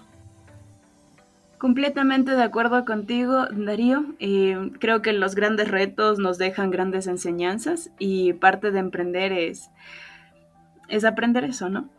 Completamente 1.63 2.31
de 2.31 2.43
acuerdo 2.43 2.83
contigo, 2.83 3.45
Darío. 3.49 4.03
Eh, 4.19 4.71
creo 4.81 5.01
que 5.01 5.13
los 5.13 5.33
grandes 5.33 5.69
retos 5.71 6.19
nos 6.19 6.37
dejan 6.37 6.71
grandes 6.71 7.07
enseñanzas 7.07 7.89
y 7.99 8.33
parte 8.33 8.71
de 8.71 8.79
emprender 8.79 9.31
es, 9.31 9.69
es 10.89 11.05
aprender 11.05 11.45
eso, 11.45 11.69
¿no? 11.69 11.89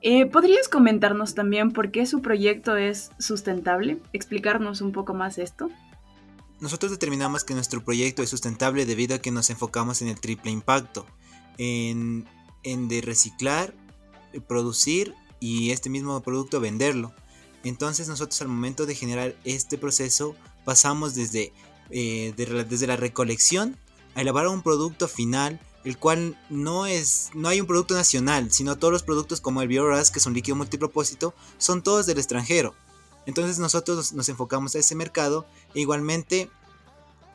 Eh, 0.00 0.24
¿Podrías 0.24 0.70
comentarnos 0.70 1.34
también 1.34 1.70
por 1.72 1.90
qué 1.90 2.06
su 2.06 2.22
proyecto 2.22 2.78
es 2.78 3.10
sustentable? 3.18 3.98
¿Explicarnos 4.14 4.80
un 4.80 4.92
poco 4.92 5.12
más 5.12 5.36
esto? 5.36 5.68
Nosotros 6.60 6.90
determinamos 6.90 7.44
que 7.44 7.52
nuestro 7.52 7.84
proyecto 7.84 8.22
es 8.22 8.30
sustentable 8.30 8.86
debido 8.86 9.16
a 9.16 9.18
que 9.18 9.30
nos 9.30 9.50
enfocamos 9.50 10.00
en 10.00 10.08
el 10.08 10.18
triple 10.18 10.50
impacto, 10.50 11.04
en, 11.58 12.24
en 12.62 12.88
de 12.88 13.02
reciclar, 13.02 13.74
producir 14.48 15.12
y 15.40 15.72
este 15.72 15.90
mismo 15.90 16.22
producto 16.22 16.58
venderlo. 16.58 17.12
Entonces 17.64 18.08
nosotros 18.08 18.40
al 18.42 18.48
momento 18.48 18.86
de 18.86 18.94
generar 18.94 19.34
este 19.44 19.78
proceso 19.78 20.36
pasamos 20.64 21.14
desde, 21.14 21.52
eh, 21.90 22.32
desde 22.36 22.86
la 22.86 22.96
recolección 22.96 23.76
a 24.14 24.20
elaborar 24.20 24.48
un 24.48 24.62
producto 24.62 25.08
final 25.08 25.60
el 25.84 25.98
cual 25.98 26.38
no 26.48 26.86
es 26.86 27.30
no 27.34 27.48
hay 27.48 27.60
un 27.60 27.66
producto 27.66 27.94
nacional, 27.94 28.50
sino 28.50 28.76
todos 28.76 28.92
los 28.92 29.02
productos 29.02 29.40
como 29.40 29.60
el 29.60 29.68
Bioras, 29.68 30.10
que 30.10 30.18
es 30.18 30.26
un 30.26 30.32
líquido 30.32 30.56
multipropósito, 30.56 31.34
son 31.58 31.82
todos 31.82 32.06
del 32.06 32.18
extranjero. 32.18 32.74
Entonces 33.26 33.58
nosotros 33.58 34.12
nos 34.12 34.28
enfocamos 34.28 34.74
a 34.74 34.78
ese 34.78 34.94
mercado 34.94 35.46
e 35.74 35.80
igualmente 35.80 36.50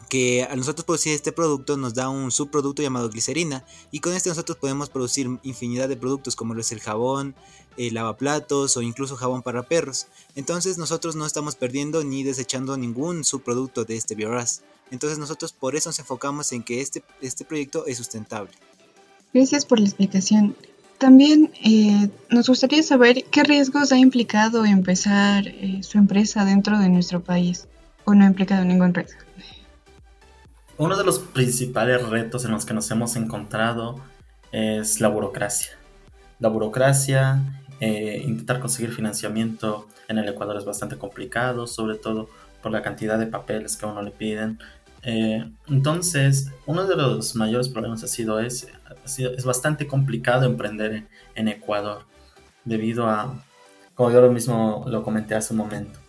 que 0.10 0.44
a 0.44 0.56
nosotros 0.56 0.86
producir 0.86 1.14
este 1.14 1.32
producto 1.32 1.78
nos 1.78 1.94
da 1.94 2.10
un 2.10 2.32
subproducto 2.32 2.82
llamado 2.82 3.10
glicerina 3.10 3.64
y 3.92 4.00
con 4.00 4.14
este 4.14 4.30
nosotros 4.30 4.58
podemos 4.58 4.90
producir 4.90 5.30
infinidad 5.44 5.88
de 5.88 5.98
productos 5.98 6.36
como 6.36 6.56
lo 6.56 6.62
es 6.62 6.72
el 6.72 6.80
jabón, 6.80 7.36
el 7.80 7.94
lavaplatos 7.94 8.76
o 8.76 8.82
incluso 8.82 9.16
jabón 9.16 9.42
para 9.42 9.64
perros. 9.64 10.08
Entonces 10.36 10.78
nosotros 10.78 11.16
no 11.16 11.26
estamos 11.26 11.56
perdiendo 11.56 12.04
ni 12.04 12.24
desechando 12.24 12.76
ningún 12.78 13.24
subproducto 13.24 13.86
de 13.86 13.96
este 13.96 14.16
bioras. 14.16 14.64
Entonces 14.92 15.18
nosotros 15.18 15.54
por 15.54 15.76
eso 15.76 15.90
nos 15.90 16.00
enfocamos 16.00 16.52
en 16.52 16.64
que 16.64 16.82
este, 16.82 17.04
este 17.22 17.46
proyecto 17.46 17.86
es 17.86 17.98
sustentable. 17.98 18.52
Gracias 19.34 19.66
por 19.66 19.80
la 19.80 19.86
explicación. 19.86 20.56
También 20.98 21.52
eh, 21.64 22.10
nos 22.30 22.50
gustaría 22.50 22.84
saber 22.84 23.24
qué 23.32 23.44
riesgos 23.44 23.94
ha 23.94 23.98
implicado 23.98 24.66
empezar 24.66 25.48
eh, 25.48 25.80
su 25.82 25.98
empresa 25.98 26.44
dentro 26.44 26.78
de 26.78 26.90
nuestro 26.90 27.22
país 27.22 27.68
o 28.04 28.14
no 28.14 28.26
ha 28.26 28.28
implicado 28.28 28.66
ningún 28.66 28.94
riesgo. 28.94 29.20
Uno 30.78 30.98
de 30.98 31.06
los 31.06 31.20
principales 31.20 32.08
retos 32.10 32.44
en 32.44 32.52
los 32.52 32.66
que 32.66 32.74
nos 32.74 32.92
hemos 32.92 33.16
encontrado 33.16 34.02
es 34.52 35.00
la 35.00 35.08
burocracia. 35.08 35.72
La 36.40 36.50
burocracia, 36.50 37.42
eh, 37.80 38.22
intentar 38.26 38.60
conseguir 38.60 38.92
financiamiento 38.92 39.88
en 40.08 40.18
el 40.18 40.28
Ecuador 40.28 40.58
es 40.58 40.66
bastante 40.66 40.98
complicado, 40.98 41.68
sobre 41.68 41.96
todo 41.96 42.30
por 42.62 42.72
la 42.72 42.82
cantidad 42.82 43.18
de 43.18 43.28
papeles 43.28 43.78
que 43.78 43.86
a 43.86 43.90
uno 43.90 44.02
le 44.02 44.12
piden. 44.12 44.60
Eh, 45.04 45.50
entonces, 45.70 46.52
uno 46.66 46.86
de 46.86 46.96
los 46.96 47.36
mayores 47.36 47.70
problemas 47.70 48.04
ha 48.04 48.08
sido, 48.08 48.40
es, 48.40 48.68
es 49.06 49.46
bastante 49.46 49.88
complicado 49.88 50.46
emprender 50.46 51.06
en, 51.36 51.48
Ecuador, 51.48 52.04
debido 52.66 53.08
a, 53.08 53.42
como 53.96 54.12
yo 54.12 54.20
lo 54.22 54.32
mismo 54.32 54.86
lo 54.88 55.04
comenté 55.04 55.36
hace 55.36 55.54
un 55.54 55.60
momento, 55.60 56.00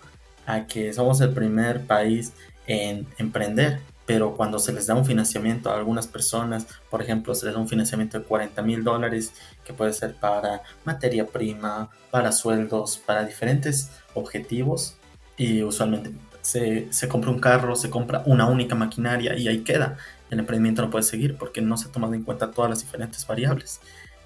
a 0.47 0.67
que 0.67 0.93
somos 0.93 1.21
el 1.21 1.33
primer 1.33 1.87
país 1.87 2.33
en 2.67 3.07
emprender 3.19 3.81
pero 4.07 4.37
cuando 4.37 4.59
se 4.59 4.73
les 4.73 4.87
da 4.87 4.95
un 4.95 5.05
financiamiento 5.05 5.71
a 5.71 5.77
algunas 5.77 6.07
personas, 6.07 6.67
por 6.91 7.03
ejemplo, 7.03 7.35
se 7.35 7.47
les 7.47 7.55
da 7.55 7.61
un 7.61 7.69
financiamiento 7.69 8.19
de 8.19 8.25
40 8.25 8.63
mil 8.63 8.83
dólares, 8.83 9.33
que 9.65 9.73
puede 9.73 9.93
ser 9.93 10.15
para 10.15 10.63
materia 10.85 11.27
prima, 11.27 11.91
para 12.11 12.33
sueldos, 12.33 12.99
para 12.99 13.25
diferentes 13.25 13.91
objetivos, 14.15 14.97
y 15.37 15.63
usualmente 15.63 16.13
se, 16.43 16.93
se 16.93 17.09
compra 17.09 17.31
un 17.31 17.39
carro, 17.39 17.77
se 17.77 17.89
compra 17.89 18.23
una 18.27 18.47
única 18.47 18.75
maquinaria 18.75 19.37
y 19.39 19.49
ahí 19.49 19.61
queda. 19.61 19.97
El 20.31 20.39
emprendimiento 20.39 20.83
no 20.83 20.91
puede 20.91 21.05
seguir 21.05 21.37
porque 21.37 21.61
no 21.61 21.77
se 21.77 21.89
ha 21.89 21.93
tomado 21.93 22.15
en 22.15 22.25
cuenta 22.25 22.51
todas 22.51 22.71
las 22.71 22.81
diferentes 22.81 23.27
variables. 23.27 23.81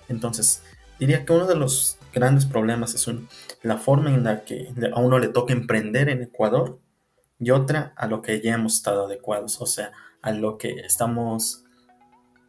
Entonces, 0.08 0.62
diría 0.98 1.24
que 1.24 1.32
uno 1.32 1.46
de 1.46 1.56
los 1.56 1.98
grandes 2.12 2.46
problemas 2.46 2.94
es 2.94 3.08
la 3.62 3.76
forma 3.78 4.10
en 4.10 4.24
la 4.24 4.44
que 4.44 4.68
a 4.94 5.00
uno 5.00 5.18
le 5.18 5.28
toca 5.28 5.52
emprender 5.52 6.08
en 6.08 6.22
Ecuador 6.22 6.78
y 7.38 7.50
otra 7.50 7.92
a 7.96 8.06
lo 8.06 8.22
que 8.22 8.40
ya 8.40 8.54
hemos 8.54 8.76
estado 8.76 9.06
adecuados, 9.06 9.60
o 9.60 9.66
sea, 9.66 9.92
a 10.22 10.32
lo 10.32 10.56
que 10.58 10.80
estamos, 10.80 11.64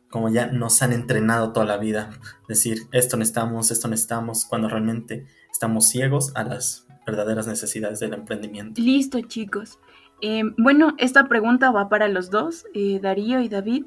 como 0.09 0.29
ya 0.29 0.47
nos 0.47 0.81
han 0.81 0.93
entrenado 0.93 1.51
toda 1.51 1.65
la 1.65 1.77
vida, 1.77 2.11
decir, 2.47 2.83
esto 2.91 3.17
necesitamos, 3.17 3.71
esto 3.71 3.87
necesitamos, 3.87 4.45
cuando 4.45 4.69
realmente 4.69 5.25
estamos 5.51 5.87
ciegos 5.87 6.35
a 6.35 6.43
las 6.43 6.87
verdaderas 7.05 7.47
necesidades 7.47 7.99
del 7.99 8.13
emprendimiento. 8.13 8.81
Listo, 8.81 9.21
chicos. 9.21 9.79
Eh, 10.21 10.43
bueno, 10.57 10.95
esta 10.97 11.27
pregunta 11.27 11.71
va 11.71 11.89
para 11.89 12.07
los 12.07 12.29
dos, 12.29 12.65
eh, 12.73 12.99
Darío 13.01 13.41
y 13.41 13.49
David. 13.49 13.85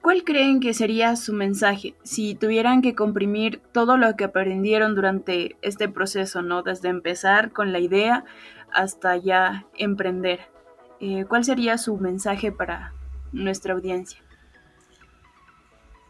¿Cuál 0.00 0.22
creen 0.24 0.60
que 0.60 0.72
sería 0.72 1.16
su 1.16 1.32
mensaje 1.32 1.94
si 2.04 2.36
tuvieran 2.36 2.80
que 2.80 2.94
comprimir 2.94 3.60
todo 3.72 3.96
lo 3.96 4.14
que 4.16 4.24
aprendieron 4.24 4.94
durante 4.94 5.56
este 5.62 5.88
proceso, 5.88 6.42
¿no? 6.42 6.62
Desde 6.62 6.88
empezar 6.88 7.50
con 7.50 7.72
la 7.72 7.80
idea 7.80 8.24
hasta 8.76 9.16
ya 9.16 9.66
emprender. 9.76 10.40
Eh, 11.00 11.24
¿Cuál 11.28 11.44
sería 11.44 11.78
su 11.78 11.96
mensaje 11.96 12.52
para 12.52 12.92
nuestra 13.32 13.74
audiencia? 13.74 14.22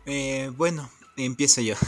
Eh, 0.04 0.52
bueno, 0.56 0.90
empiezo 1.16 1.60
yo. 1.62 1.74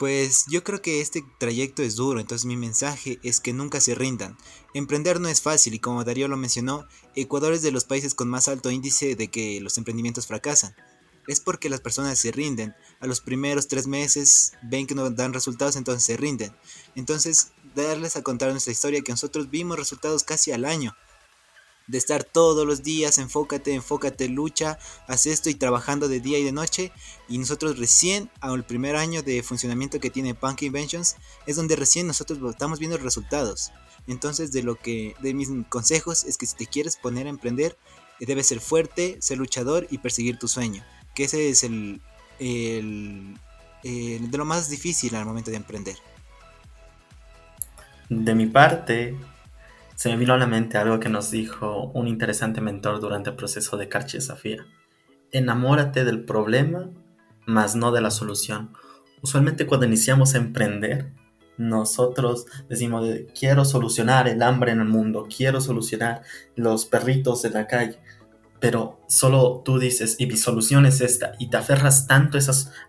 Pues 0.00 0.46
yo 0.48 0.64
creo 0.64 0.80
que 0.80 1.02
este 1.02 1.22
trayecto 1.38 1.82
es 1.82 1.94
duro, 1.94 2.20
entonces 2.20 2.46
mi 2.46 2.56
mensaje 2.56 3.18
es 3.22 3.38
que 3.38 3.52
nunca 3.52 3.82
se 3.82 3.94
rindan. 3.94 4.34
Emprender 4.72 5.20
no 5.20 5.28
es 5.28 5.42
fácil 5.42 5.74
y 5.74 5.78
como 5.78 6.04
Darío 6.04 6.26
lo 6.26 6.38
mencionó, 6.38 6.88
Ecuador 7.14 7.52
es 7.52 7.60
de 7.60 7.70
los 7.70 7.84
países 7.84 8.14
con 8.14 8.26
más 8.26 8.48
alto 8.48 8.70
índice 8.70 9.14
de 9.14 9.28
que 9.28 9.60
los 9.60 9.76
emprendimientos 9.76 10.26
fracasan. 10.26 10.74
Es 11.26 11.40
porque 11.40 11.68
las 11.68 11.82
personas 11.82 12.18
se 12.18 12.32
rinden. 12.32 12.74
A 13.00 13.06
los 13.06 13.20
primeros 13.20 13.68
tres 13.68 13.86
meses 13.86 14.54
ven 14.62 14.86
que 14.86 14.94
no 14.94 15.10
dan 15.10 15.34
resultados, 15.34 15.76
entonces 15.76 16.02
se 16.02 16.16
rinden. 16.16 16.56
Entonces 16.94 17.52
darles 17.74 18.16
a 18.16 18.22
contar 18.22 18.50
nuestra 18.50 18.72
historia 18.72 19.02
que 19.02 19.12
nosotros 19.12 19.50
vimos 19.50 19.78
resultados 19.78 20.24
casi 20.24 20.52
al 20.52 20.64
año. 20.64 20.94
De 21.86 21.98
estar 21.98 22.22
todos 22.22 22.64
los 22.66 22.84
días, 22.84 23.18
enfócate, 23.18 23.74
enfócate, 23.74 24.28
lucha, 24.28 24.78
haz 25.08 25.26
esto 25.26 25.50
y 25.50 25.54
trabajando 25.54 26.06
de 26.06 26.20
día 26.20 26.38
y 26.38 26.44
de 26.44 26.52
noche. 26.52 26.92
Y 27.28 27.38
nosotros 27.38 27.78
recién, 27.78 28.30
al 28.40 28.64
primer 28.64 28.94
año 28.94 29.22
de 29.22 29.42
funcionamiento 29.42 29.98
que 29.98 30.10
tiene 30.10 30.36
Punk 30.36 30.62
Inventions, 30.62 31.16
es 31.46 31.56
donde 31.56 31.74
recién 31.74 32.06
nosotros 32.06 32.38
estamos 32.48 32.78
viendo 32.78 32.96
resultados. 32.96 33.72
Entonces, 34.06 34.52
de 34.52 34.62
lo 34.62 34.76
que, 34.76 35.16
de 35.20 35.34
mis 35.34 35.48
consejos 35.68 36.24
es 36.24 36.36
que 36.38 36.46
si 36.46 36.54
te 36.54 36.66
quieres 36.66 36.96
poner 36.96 37.26
a 37.26 37.30
emprender, 37.30 37.76
debes 38.20 38.46
ser 38.46 38.60
fuerte, 38.60 39.16
ser 39.20 39.38
luchador 39.38 39.86
y 39.90 39.98
perseguir 39.98 40.38
tu 40.38 40.46
sueño. 40.46 40.84
Que 41.14 41.24
ese 41.24 41.50
es 41.50 41.64
el, 41.64 42.00
el 42.38 43.36
de 43.82 44.38
lo 44.38 44.44
más 44.44 44.68
difícil 44.68 45.14
al 45.16 45.26
momento 45.26 45.50
de 45.50 45.56
emprender. 45.56 45.96
De 48.10 48.34
mi 48.34 48.46
parte, 48.46 49.16
se 49.94 50.08
me 50.08 50.16
vino 50.16 50.34
a 50.34 50.36
la 50.36 50.48
mente 50.48 50.76
algo 50.76 50.98
que 50.98 51.08
nos 51.08 51.30
dijo 51.30 51.92
un 51.94 52.08
interesante 52.08 52.60
mentor 52.60 52.98
durante 52.98 53.30
el 53.30 53.36
proceso 53.36 53.76
de 53.76 53.88
Safía. 54.20 54.66
Enamórate 55.30 56.04
del 56.04 56.24
problema, 56.24 56.90
más 57.46 57.76
no 57.76 57.92
de 57.92 58.00
la 58.00 58.10
solución. 58.10 58.72
Usualmente 59.22 59.64
cuando 59.64 59.86
iniciamos 59.86 60.34
a 60.34 60.38
emprender, 60.38 61.12
nosotros 61.56 62.46
decimos, 62.68 63.06
quiero 63.38 63.64
solucionar 63.64 64.26
el 64.26 64.42
hambre 64.42 64.72
en 64.72 64.80
el 64.80 64.88
mundo, 64.88 65.28
quiero 65.34 65.60
solucionar 65.60 66.22
los 66.56 66.86
perritos 66.86 67.42
de 67.42 67.50
la 67.50 67.68
calle, 67.68 68.00
pero 68.58 68.98
solo 69.06 69.62
tú 69.64 69.78
dices, 69.78 70.16
y 70.18 70.26
mi 70.26 70.36
solución 70.36 70.84
es 70.84 71.00
esta, 71.00 71.34
y 71.38 71.48
te 71.48 71.58
aferras 71.58 72.08
tanto 72.08 72.38
a, 72.38 72.40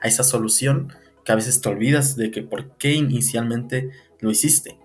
a 0.01 0.07
esa 0.07 0.24
solución 0.24 0.91
que 1.24 1.32
a 1.32 1.36
veces 1.36 1.61
te 1.61 1.69
olvidas 1.69 2.15
de 2.15 2.32
que 2.32 2.41
por 2.41 2.76
qué 2.78 2.93
inicialmente 2.93 3.91
lo 4.19 4.32
hiciste. 4.32 4.81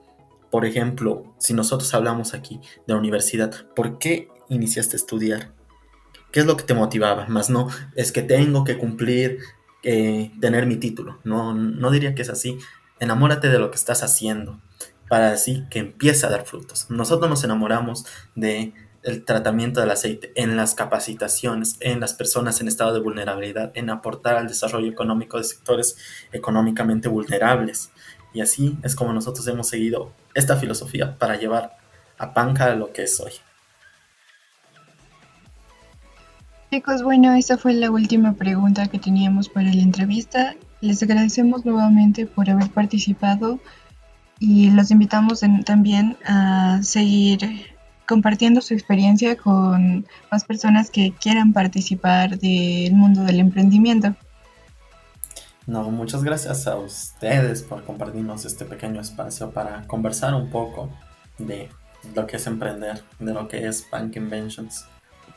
Por 0.51 0.65
ejemplo, 0.65 1.35
si 1.39 1.55
nosotros 1.55 1.93
hablamos 1.95 2.35
aquí 2.35 2.61
de 2.87 2.95
la 2.95 2.99
universidad, 2.99 3.67
¿por 3.75 3.99
qué 3.99 4.29
iniciaste 4.49 4.97
a 4.97 4.99
estudiar? 4.99 5.53
¿Qué 6.33 6.41
es 6.41 6.47
lo 6.47 6.57
que 6.57 6.65
te 6.65 6.75
motivaba? 6.75 7.27
Más 7.29 7.51
no, 7.51 7.69
es 7.95 8.13
que 8.13 8.23
tengo 8.23 8.65
que 8.65 8.79
cumplir, 8.79 9.39
eh, 9.83 10.33
tener 10.41 10.67
mi 10.67 10.77
título. 10.77 11.19
No, 11.25 11.55
no 11.55 11.91
diría 11.91 12.15
que 12.15 12.23
es 12.23 12.31
así. 12.31 12.59
Enamórate 13.01 13.49
de 13.49 13.59
lo 13.59 13.71
que 13.71 13.77
estás 13.77 14.03
haciendo 14.03 14.61
para 15.09 15.31
así 15.31 15.65
que 15.71 15.79
empiece 15.79 16.27
a 16.27 16.31
dar 16.31 16.45
frutos. 16.45 16.87
Nosotros 16.91 17.31
nos 17.31 17.45
enamoramos 17.45 18.07
de 18.35 18.73
el 19.03 19.25
tratamiento 19.25 19.79
del 19.79 19.93
aceite, 19.93 20.33
en 20.35 20.57
las 20.57 20.75
capacitaciones, 20.75 21.77
en 21.79 22.01
las 22.01 22.13
personas 22.13 22.61
en 22.61 22.67
estado 22.67 22.93
de 22.93 22.99
vulnerabilidad, 22.99 23.71
en 23.75 23.89
aportar 23.89 24.37
al 24.37 24.49
desarrollo 24.49 24.91
económico 24.91 25.39
de 25.39 25.45
sectores 25.45 25.97
económicamente 26.33 27.09
vulnerables. 27.09 27.93
Y 28.37 28.43
así 28.43 28.77
es 28.83 28.95
como 28.95 29.15
nosotros 29.15 29.49
hemos 29.49 29.67
seguido 29.67 30.13
esta 30.35 30.57
filosofía 30.57 31.17
para 31.17 31.39
llevar 31.39 31.79
a 32.19 32.35
Panca 32.35 32.67
a 32.67 32.75
lo 32.75 32.93
que 32.93 33.05
es 33.05 33.19
hoy. 33.19 33.33
Chicos, 36.71 37.03
bueno, 37.03 37.33
esta 37.33 37.57
fue 37.57 37.73
la 37.73 37.91
última 37.91 38.35
pregunta 38.35 38.89
que 38.89 38.99
teníamos 38.99 39.49
para 39.49 39.73
la 39.73 39.81
entrevista. 39.81 40.55
Les 40.83 41.03
agradecemos 41.03 41.65
nuevamente 41.65 42.27
por 42.27 42.51
haber 42.51 42.69
participado 42.69 43.59
y 44.39 44.71
los 44.71 44.91
invitamos 44.91 45.43
también 45.65 46.19
a 46.27 46.81
seguir 46.83 47.39
compartiendo 48.07 48.61
su 48.61 48.75
experiencia 48.75 49.37
con 49.39 50.07
más 50.31 50.45
personas 50.45 50.91
que 50.91 51.15
quieran 51.19 51.55
participar 51.55 52.39
del 52.39 52.93
mundo 52.93 53.25
del 53.25 53.41
emprendimiento. 53.41 54.15
No, 55.67 55.91
muchas 55.91 56.23
gracias 56.23 56.69
a 56.69 56.77
ustedes 56.77 57.63
por 57.63 57.83
compartirnos 57.85 58.45
este 58.45 58.65
pequeño 58.65 59.01
espacio 59.01 59.51
para 59.51 59.83
conversar 59.89 60.35
un 60.35 60.49
poco 60.49 60.91
de 61.39 61.69
lo 62.15 62.27
que 62.27 62.37
es 62.37 62.47
emprender, 62.47 63.03
de 63.19 63.35
lo 63.35 63.49
que 63.49 63.67
es 63.67 63.83
Punk 63.83 64.15
Inventions. 64.17 64.87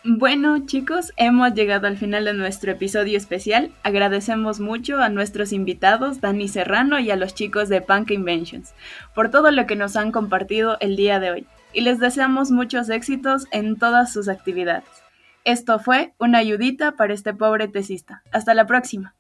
Bueno 0.05 0.65
chicos, 0.65 1.11
hemos 1.17 1.53
llegado 1.55 1.88
al 1.88 1.97
final 1.97 2.25
de 2.25 2.34
nuestro 2.34 2.71
episodio 2.71 3.17
especial. 3.17 3.71
Agradecemos 3.84 4.59
mucho 4.59 4.99
a 4.99 5.09
nuestros 5.09 5.51
invitados, 5.51 6.21
Dani 6.21 6.47
Serrano 6.47 6.99
y 6.99 7.11
a 7.11 7.15
los 7.15 7.34
chicos 7.34 7.67
de 7.67 7.82
Punk 7.82 8.11
Inventions, 8.11 8.73
por 9.15 9.30
todo 9.30 9.51
lo 9.51 9.65
que 9.65 9.75
nos 9.75 9.95
han 9.95 10.11
compartido 10.11 10.77
el 10.80 10.95
día 10.95 11.19
de 11.19 11.32
hoy. 11.32 11.47
Y 11.73 11.82
les 11.82 11.99
deseamos 11.99 12.51
muchos 12.51 12.89
éxitos 12.89 13.47
en 13.51 13.77
todas 13.77 14.13
sus 14.13 14.30
actividades. 14.30 14.86
Esto 15.43 15.80
fue 15.80 16.13
una 16.19 16.38
ayudita 16.38 16.93
para 16.93 17.13
este 17.13 17.34
pobre 17.34 17.67
tesista. 17.67 18.23
Hasta 18.32 18.53
la 18.53 18.67
próxima. 18.67 19.15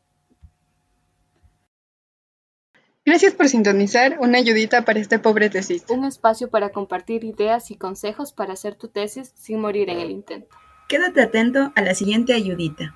Gracias 3.05 3.33
por 3.33 3.47
sintonizar 3.47 4.17
una 4.19 4.37
ayudita 4.37 4.85
para 4.85 4.99
este 4.99 5.19
pobre 5.19 5.49
tesista. 5.49 5.93
Un 5.93 6.05
espacio 6.05 6.49
para 6.49 6.69
compartir 6.69 7.23
ideas 7.23 7.71
y 7.71 7.75
consejos 7.75 8.33
para 8.33 8.53
hacer 8.53 8.75
tu 8.75 8.89
tesis 8.89 9.31
sin 9.35 9.59
morir 9.59 9.89
en 9.89 9.99
el 9.99 10.11
intento. 10.11 10.55
Quédate 10.87 11.21
atento 11.21 11.71
a 11.75 11.81
la 11.81 11.95
siguiente 11.95 12.33
ayudita. 12.33 12.95